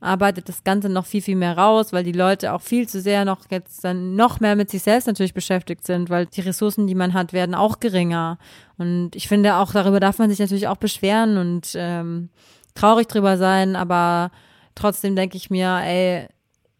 arbeitet 0.00 0.48
das 0.48 0.62
Ganze 0.62 0.88
noch 0.88 1.06
viel, 1.06 1.22
viel 1.22 1.36
mehr 1.36 1.56
raus, 1.56 1.92
weil 1.92 2.04
die 2.04 2.12
Leute 2.12 2.52
auch 2.52 2.60
viel 2.60 2.88
zu 2.88 3.00
sehr 3.00 3.24
noch 3.24 3.50
jetzt 3.50 3.82
dann 3.82 4.14
noch 4.14 4.40
mehr 4.40 4.56
mit 4.56 4.70
sich 4.70 4.82
selbst 4.82 5.06
natürlich 5.06 5.34
beschäftigt 5.34 5.86
sind, 5.86 6.10
weil 6.10 6.26
die 6.26 6.42
Ressourcen, 6.42 6.86
die 6.86 6.94
man 6.94 7.14
hat, 7.14 7.32
werden 7.32 7.54
auch 7.54 7.80
geringer. 7.80 8.38
Und 8.78 9.16
ich 9.16 9.26
finde 9.26 9.56
auch, 9.56 9.72
darüber 9.72 10.00
darf 10.00 10.18
man 10.18 10.30
sich 10.30 10.38
natürlich 10.38 10.68
auch 10.68 10.76
beschweren 10.76 11.38
und 11.38 11.72
ähm, 11.74 12.28
traurig 12.74 13.08
drüber 13.08 13.38
sein, 13.38 13.74
aber 13.74 14.30
trotzdem 14.74 15.16
denke 15.16 15.36
ich 15.38 15.50
mir, 15.50 15.80
ey, 15.82 16.28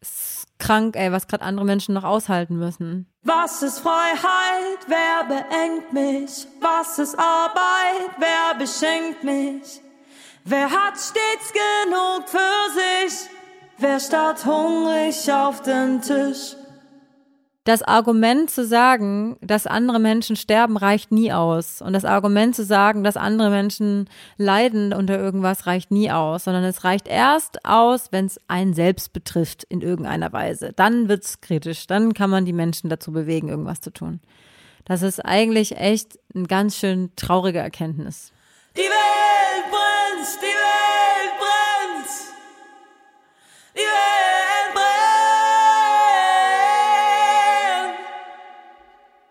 ist 0.01 0.36
krank, 0.59 0.97
ey, 0.97 1.13
was 1.13 1.27
gerade 1.27 1.45
andere 1.45 1.65
Menschen 1.65 1.95
noch 1.95 2.05
aushalten 2.05 2.57
müssen. 2.57 3.07
Was 3.23 3.63
ist 3.63 3.81
Freiheit? 3.81 4.79
Wer 4.87 5.25
beengt 5.29 5.93
mich? 5.93 6.47
Was 6.61 6.99
ist 6.99 7.19
Arbeit? 7.19 8.11
Wer 8.19 8.59
beschenkt 8.59 9.25
mich? 9.25 9.81
Wer 10.45 10.71
hat 10.71 10.95
stets 10.95 11.53
genug 11.53 12.29
für 12.29 12.73
sich? 12.73 13.29
Wer 13.79 14.01
starrt 14.01 14.45
hungrig 14.47 15.31
auf 15.31 15.63
den 15.63 16.01
Tisch? 16.01 16.57
Das 17.67 17.83
Argument 17.83 18.49
zu 18.49 18.65
sagen, 18.65 19.37
dass 19.41 19.67
andere 19.67 19.99
Menschen 19.99 20.37
sterben, 20.37 20.77
reicht 20.77 21.11
nie 21.11 21.33
aus. 21.33 21.83
Und 21.83 21.95
das 21.95 22.05
Argument 22.05 22.55
zu 22.55 22.65
sagen, 22.65 23.03
dass 23.03 23.17
andere 23.17 23.51
Menschen 23.51 24.09
leiden 24.39 24.93
unter 24.93 25.19
irgendwas, 25.19 25.67
reicht 25.67 25.91
nie 25.91 26.13
aus, 26.13 26.45
sondern 26.45 26.63
es 26.63 26.85
reicht 26.85 27.09
erst 27.09 27.65
aus, 27.65 28.13
wenn 28.13 28.27
es 28.27 28.41
einen 28.47 28.73
selbst 28.73 29.13
betrifft 29.13 29.65
in 29.65 29.81
irgendeiner 29.81 30.33
Weise. 30.33 30.75
Dann 30.77 31.09
wird's 31.09 31.41
kritisch. 31.41 31.89
Dann 31.89 32.15
kann 32.15 32.31
man 32.31 32.45
die 32.45 32.53
Menschen 32.53 32.89
dazu 32.89 33.11
bewegen, 33.11 33.49
irgendwas 33.49 33.81
zu 33.81 33.93
tun. 33.93 34.21
Das 34.85 35.03
ist 35.03 35.19
eigentlich 35.25 35.77
echt 35.77 36.21
eine 36.37 36.47
ganz 36.47 36.77
schön 36.77 37.11
traurige 37.17 37.59
Erkenntnis. 37.59 38.31
Die 38.77 38.83
Welt 38.83 39.71
brennt, 39.71 40.41
die 40.41 40.47
Welt 40.47 40.86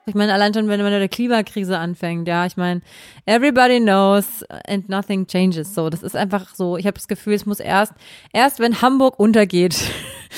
Ich 0.08 0.14
meine, 0.14 0.34
allein 0.34 0.54
schon, 0.54 0.68
wenn 0.68 0.82
man 0.82 0.92
mit 0.92 1.02
der 1.02 1.10
Klimakrise 1.10 1.80
anfängt, 1.80 2.28
ja, 2.28 2.46
ich 2.46 2.58
meine, 2.58 2.82
everybody 3.26 3.80
knows 3.80 4.44
and 4.68 4.88
nothing 4.88 5.26
changes. 5.26 5.74
So, 5.74 5.90
das 5.90 6.04
ist 6.04 6.16
einfach 6.16 6.54
so. 6.54 6.78
Ich 6.78 6.86
habe 6.86 6.94
das 6.94 7.08
Gefühl, 7.08 7.34
es 7.34 7.48
muss 7.48 7.60
erst, 7.60 7.94
erst 8.32 8.60
wenn 8.60 8.84
Hamburg 8.84 9.20
untergeht, 9.20 9.76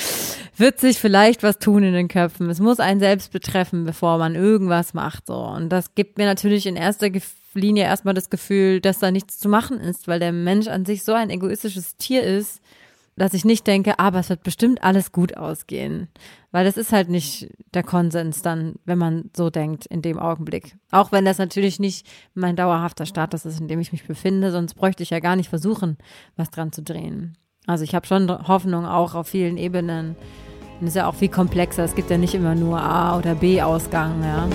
wird 0.56 0.80
sich 0.80 0.98
vielleicht 0.98 1.42
was 1.42 1.58
tun 1.58 1.82
in 1.82 1.92
den 1.92 2.08
Köpfen. 2.08 2.48
Es 2.48 2.60
muss 2.60 2.80
einen 2.80 2.98
selbst 2.98 3.30
betreffen, 3.30 3.84
bevor 3.84 4.16
man 4.16 4.34
irgendwas 4.34 4.94
macht. 4.94 5.26
So. 5.26 5.36
Und 5.36 5.68
das 5.68 5.94
gibt 5.94 6.16
mir 6.16 6.24
natürlich 6.24 6.64
in 6.64 6.76
erster 6.76 7.10
Linie 7.52 7.84
erstmal 7.84 8.14
das 8.14 8.30
Gefühl, 8.30 8.80
dass 8.80 9.00
da 9.00 9.10
nichts 9.10 9.38
zu 9.38 9.50
machen 9.50 9.80
ist, 9.80 10.08
weil 10.08 10.18
der 10.18 10.32
Mensch 10.32 10.68
an 10.68 10.86
sich 10.86 11.04
so 11.04 11.12
ein 11.12 11.28
egoistisches 11.28 11.96
Tier 11.96 12.22
ist, 12.22 12.62
dass 13.18 13.34
ich 13.34 13.44
nicht 13.44 13.66
denke, 13.66 13.98
aber 13.98 14.20
es 14.20 14.28
wird 14.28 14.42
bestimmt 14.42 14.82
alles 14.82 15.12
gut 15.12 15.36
ausgehen. 15.36 16.08
Weil 16.50 16.64
das 16.64 16.76
ist 16.76 16.92
halt 16.92 17.08
nicht 17.08 17.48
der 17.74 17.82
Konsens 17.82 18.42
dann, 18.42 18.76
wenn 18.84 18.98
man 18.98 19.30
so 19.36 19.50
denkt 19.50 19.86
in 19.86 20.02
dem 20.02 20.18
Augenblick. 20.18 20.76
Auch 20.90 21.12
wenn 21.12 21.24
das 21.24 21.38
natürlich 21.38 21.78
nicht 21.78 22.06
mein 22.34 22.56
dauerhafter 22.56 23.06
Status 23.06 23.44
ist, 23.44 23.60
in 23.60 23.68
dem 23.68 23.80
ich 23.80 23.92
mich 23.92 24.06
befinde, 24.06 24.50
sonst 24.50 24.74
bräuchte 24.74 25.02
ich 25.02 25.10
ja 25.10 25.20
gar 25.20 25.36
nicht 25.36 25.48
versuchen, 25.50 25.98
was 26.36 26.50
dran 26.50 26.72
zu 26.72 26.82
drehen. 26.82 27.36
Also 27.66 27.84
ich 27.84 27.94
habe 27.94 28.06
schon 28.06 28.30
Hoffnung 28.48 28.86
auch 28.86 29.14
auf 29.14 29.28
vielen 29.28 29.58
Ebenen. 29.58 30.16
Und 30.80 30.86
ist 30.86 30.96
ja 30.96 31.08
auch 31.08 31.14
viel 31.14 31.28
komplexer. 31.28 31.84
Es 31.84 31.94
gibt 31.94 32.08
ja 32.08 32.18
nicht 32.18 32.34
immer 32.34 32.54
nur 32.54 32.80
A- 32.80 33.18
oder 33.18 33.34
B-Ausgang, 33.34 34.22
ja. 34.22 34.48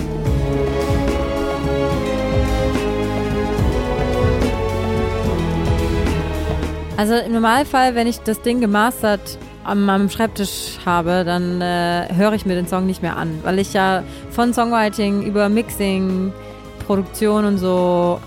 Also 6.96 7.14
im 7.16 7.32
Normalfall, 7.32 7.96
wenn 7.96 8.06
ich 8.06 8.20
das 8.20 8.40
Ding 8.42 8.60
gemastert 8.60 9.38
an 9.64 9.84
meinem 9.84 10.08
Schreibtisch 10.08 10.78
habe, 10.86 11.24
dann 11.24 11.60
äh, 11.60 12.06
höre 12.14 12.34
ich 12.34 12.46
mir 12.46 12.54
den 12.54 12.68
Song 12.68 12.86
nicht 12.86 13.02
mehr 13.02 13.16
an, 13.16 13.40
weil 13.42 13.58
ich 13.58 13.72
ja 13.72 14.04
von 14.30 14.54
Songwriting 14.54 15.22
über 15.22 15.48
Mixing, 15.48 16.32
Produktion 16.86 17.46
und 17.46 17.58
so 17.58 18.20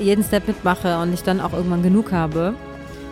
jeden 0.00 0.24
Step 0.24 0.48
mitmache 0.48 0.98
und 0.98 1.12
ich 1.12 1.22
dann 1.22 1.40
auch 1.40 1.52
irgendwann 1.52 1.82
genug 1.82 2.10
habe. 2.10 2.54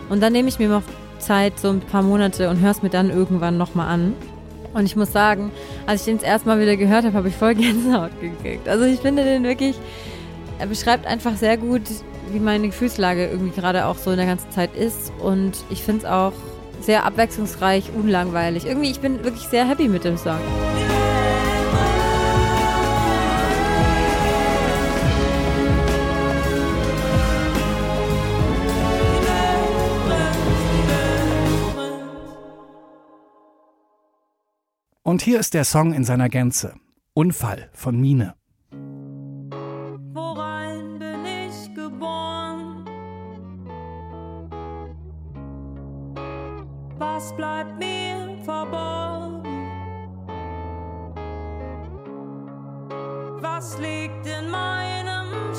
Und 0.09 0.21
dann 0.21 0.33
nehme 0.33 0.49
ich 0.49 0.59
mir 0.59 0.67
noch 0.67 0.83
Zeit, 1.19 1.57
so 1.57 1.69
ein 1.69 1.79
paar 1.79 2.03
Monate 2.03 2.49
und 2.49 2.59
höre 2.59 2.71
es 2.71 2.81
mir 2.81 2.89
dann 2.89 3.09
irgendwann 3.09 3.57
nochmal 3.57 3.87
an. 3.87 4.13
Und 4.73 4.85
ich 4.85 4.97
muss 4.97 5.13
sagen, 5.13 5.51
als 5.85 6.01
ich 6.01 6.05
den 6.05 6.17
das 6.17 6.25
erste 6.25 6.49
Mal 6.49 6.59
wieder 6.59 6.75
gehört 6.75 7.05
habe, 7.05 7.15
habe 7.15 7.29
ich 7.29 7.35
voll 7.35 7.55
Gänsehaut 7.55 8.11
gekriegt. 8.19 8.67
Also 8.67 8.83
ich 8.83 8.99
finde 8.99 9.23
den 9.23 9.43
wirklich, 9.43 9.77
er 10.59 10.67
beschreibt 10.67 11.07
einfach 11.07 11.35
sehr 11.37 11.55
gut, 11.55 11.83
wie 12.31 12.39
meine 12.39 12.67
Gefühlslage 12.67 13.27
irgendwie 13.27 13.51
gerade 13.51 13.85
auch 13.85 13.97
so 13.97 14.11
in 14.11 14.17
der 14.17 14.25
ganzen 14.25 14.51
Zeit 14.51 14.75
ist. 14.75 15.11
Und 15.19 15.63
ich 15.69 15.83
finde 15.83 16.05
es 16.05 16.11
auch 16.11 16.33
sehr 16.81 17.05
abwechslungsreich, 17.05 17.91
unlangweilig. 17.95 18.65
Irgendwie, 18.65 18.91
ich 18.91 18.99
bin 18.99 19.23
wirklich 19.23 19.43
sehr 19.47 19.67
happy 19.67 19.87
mit 19.87 20.03
dem 20.03 20.17
Song. 20.17 20.39
Und 35.03 35.21
hier 35.21 35.39
ist 35.39 35.53
der 35.53 35.63
Song 35.63 35.93
in 35.93 36.03
seiner 36.03 36.27
Gänze. 36.27 36.75
Unfall 37.13 37.69
von 37.73 37.99
Mine. 37.99 38.36
Was 54.27 54.33
liegt 54.33 54.41
in 54.41 54.49
meinem 54.49 55.53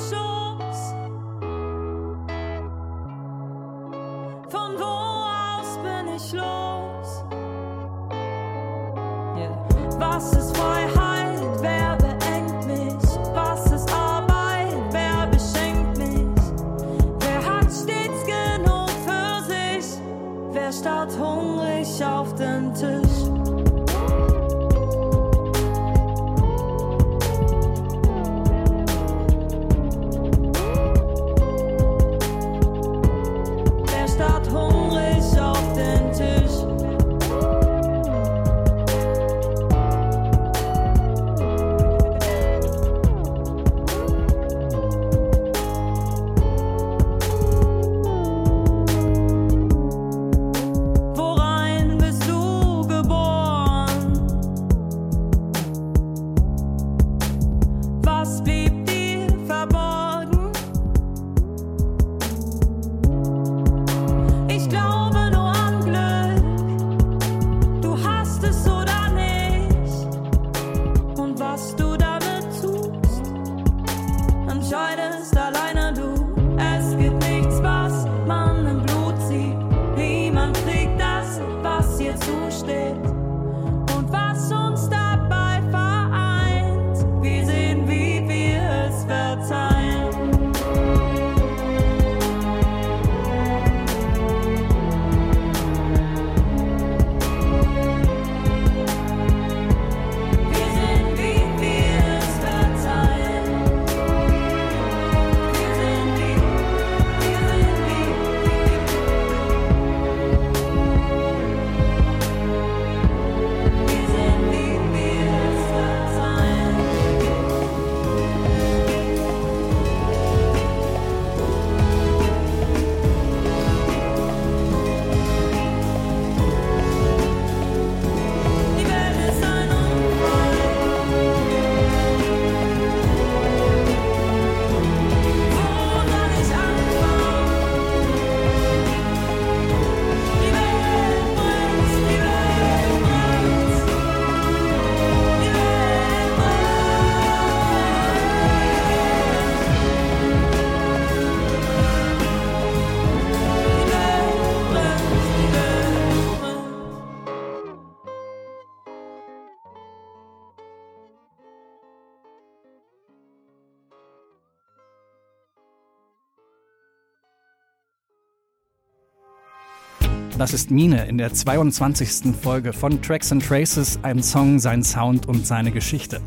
Das 170.39 170.55
ist 170.55 170.71
Mine 170.71 171.07
in 171.07 171.19
der 171.19 171.33
22. 171.33 172.33
Folge 172.41 172.73
von 172.73 173.03
Tracks 173.03 173.33
and 173.33 173.45
Traces, 173.45 173.99
ein 174.03 174.23
Song, 174.23 174.61
sein 174.61 174.85
Sound 174.85 175.27
und 175.27 175.45
seine 175.45 175.73
Geschichte. 175.73 176.21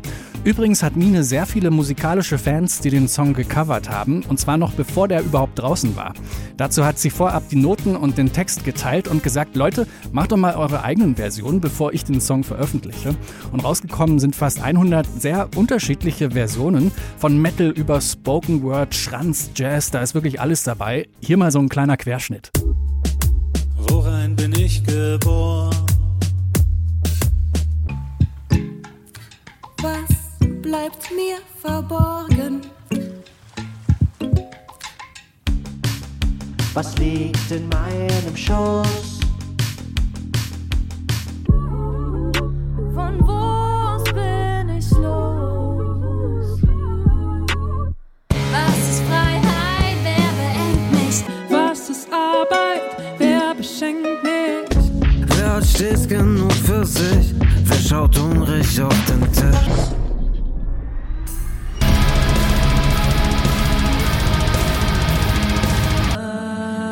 Übrigens 0.44 0.82
hat 0.82 0.96
Mine 0.96 1.24
sehr 1.24 1.46
viele 1.46 1.70
musikalische 1.70 2.36
Fans, 2.36 2.80
die 2.80 2.90
den 2.90 3.08
Song 3.08 3.32
gecovert 3.32 3.88
haben, 3.88 4.22
und 4.28 4.38
zwar 4.38 4.58
noch 4.58 4.72
bevor 4.74 5.08
der 5.08 5.22
überhaupt 5.22 5.58
draußen 5.58 5.96
war. 5.96 6.12
Dazu 6.58 6.84
hat 6.84 6.98
sie 6.98 7.08
vorab 7.08 7.48
die 7.48 7.56
Noten 7.56 7.96
und 7.96 8.18
den 8.18 8.34
Text 8.34 8.66
geteilt 8.66 9.08
und 9.08 9.22
gesagt, 9.22 9.56
Leute, 9.56 9.86
macht 10.12 10.32
doch 10.32 10.36
mal 10.36 10.56
eure 10.56 10.84
eigenen 10.84 11.16
Versionen, 11.16 11.62
bevor 11.62 11.94
ich 11.94 12.04
den 12.04 12.20
Song 12.20 12.44
veröffentliche. 12.44 13.14
Und 13.50 13.64
rausgekommen 13.64 14.18
sind 14.18 14.36
fast 14.36 14.60
100 14.60 15.06
sehr 15.06 15.48
unterschiedliche 15.56 16.32
Versionen, 16.32 16.92
von 17.16 17.40
Metal 17.40 17.70
über 17.70 17.98
Spoken 18.02 18.62
Word, 18.62 18.94
Schranz, 18.94 19.52
Jazz, 19.54 19.90
da 19.90 20.02
ist 20.02 20.14
wirklich 20.14 20.38
alles 20.38 20.64
dabei. 20.64 21.08
Hier 21.22 21.38
mal 21.38 21.50
so 21.50 21.60
ein 21.60 21.70
kleiner 21.70 21.96
Querschnitt. 21.96 22.50
Bin 24.42 24.58
ich 24.58 24.82
geboren? 24.82 25.86
Was 29.80 30.10
bleibt 30.60 31.12
mir 31.14 31.38
verborgen? 31.60 32.62
Was 36.74 36.98
liegt 36.98 37.52
in 37.52 37.68
meinem 37.68 38.36
Schoß? 38.36 39.21
Stets 55.82 56.06
genug 56.06 56.52
für 56.52 56.86
sich? 56.86 57.34
Wer 57.64 57.76
schaut 57.76 58.16
hungrig 58.16 58.80
auf 58.80 58.94
den 59.06 59.20
Tisch? 59.32 59.90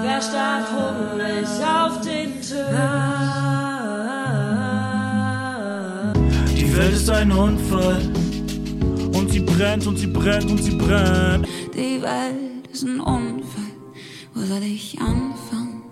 Wer 0.03 0.21
starrt 0.21 0.67
hungrig 0.73 1.47
auf 1.65 2.01
den 2.01 2.41
Tisch? 2.41 2.57
Die 6.57 6.77
Welt 6.77 6.93
ist 6.93 7.11
ein 7.11 7.31
Unfall. 7.31 8.03
Und 9.15 9.31
sie 9.31 9.39
brennt 9.39 9.87
und 9.87 9.99
sie 9.99 10.09
brennt 10.09 10.51
und 10.51 10.65
sie 10.65 10.75
brennt. 10.75 11.47
Die 11.77 12.03
Welt 12.03 12.67
ist 12.73 12.83
ein 12.83 12.99
Unfall. 12.99 13.71
Wo 14.35 14.41
soll 14.41 14.65
ich 14.65 14.99
anfangen? 14.99 15.85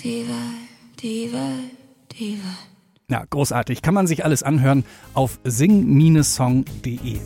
Die 0.00 0.26
Welt, 0.26 1.02
die 1.02 1.30
Welt, 1.30 1.75
Welt. 2.18 2.40
Ja, 3.08 3.24
großartig. 3.30 3.82
Kann 3.82 3.94
man 3.94 4.08
sich 4.08 4.24
alles 4.24 4.42
anhören 4.42 4.84
auf 5.14 5.38
sing-song.de. 5.44 7.18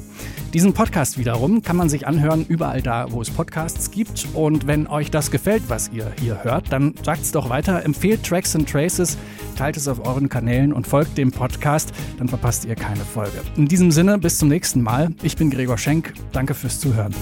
Diesen 0.52 0.74
Podcast 0.74 1.16
wiederum 1.16 1.62
kann 1.62 1.76
man 1.76 1.88
sich 1.88 2.06
anhören 2.06 2.44
überall 2.46 2.82
da, 2.82 3.10
wo 3.12 3.22
es 3.22 3.30
Podcasts 3.30 3.90
gibt. 3.90 4.26
Und 4.34 4.66
wenn 4.66 4.86
euch 4.86 5.10
das 5.10 5.30
gefällt, 5.30 5.62
was 5.68 5.90
ihr 5.90 6.12
hier 6.20 6.44
hört, 6.44 6.70
dann 6.70 6.94
sagt 7.02 7.22
es 7.22 7.32
doch 7.32 7.48
weiter, 7.48 7.82
empfehlt 7.82 8.24
Tracks 8.24 8.54
and 8.54 8.68
Traces, 8.68 9.16
teilt 9.56 9.78
es 9.78 9.88
auf 9.88 10.04
euren 10.04 10.28
Kanälen 10.28 10.74
und 10.74 10.86
folgt 10.86 11.16
dem 11.16 11.30
Podcast, 11.30 11.92
dann 12.18 12.28
verpasst 12.28 12.66
ihr 12.66 12.74
keine 12.74 13.04
Folge. 13.04 13.40
In 13.56 13.66
diesem 13.66 13.90
Sinne, 13.90 14.18
bis 14.18 14.36
zum 14.36 14.48
nächsten 14.48 14.82
Mal. 14.82 15.10
Ich 15.22 15.36
bin 15.36 15.48
Gregor 15.50 15.78
Schenk. 15.78 16.12
Danke 16.32 16.52
fürs 16.52 16.78
Zuhören. 16.78 17.14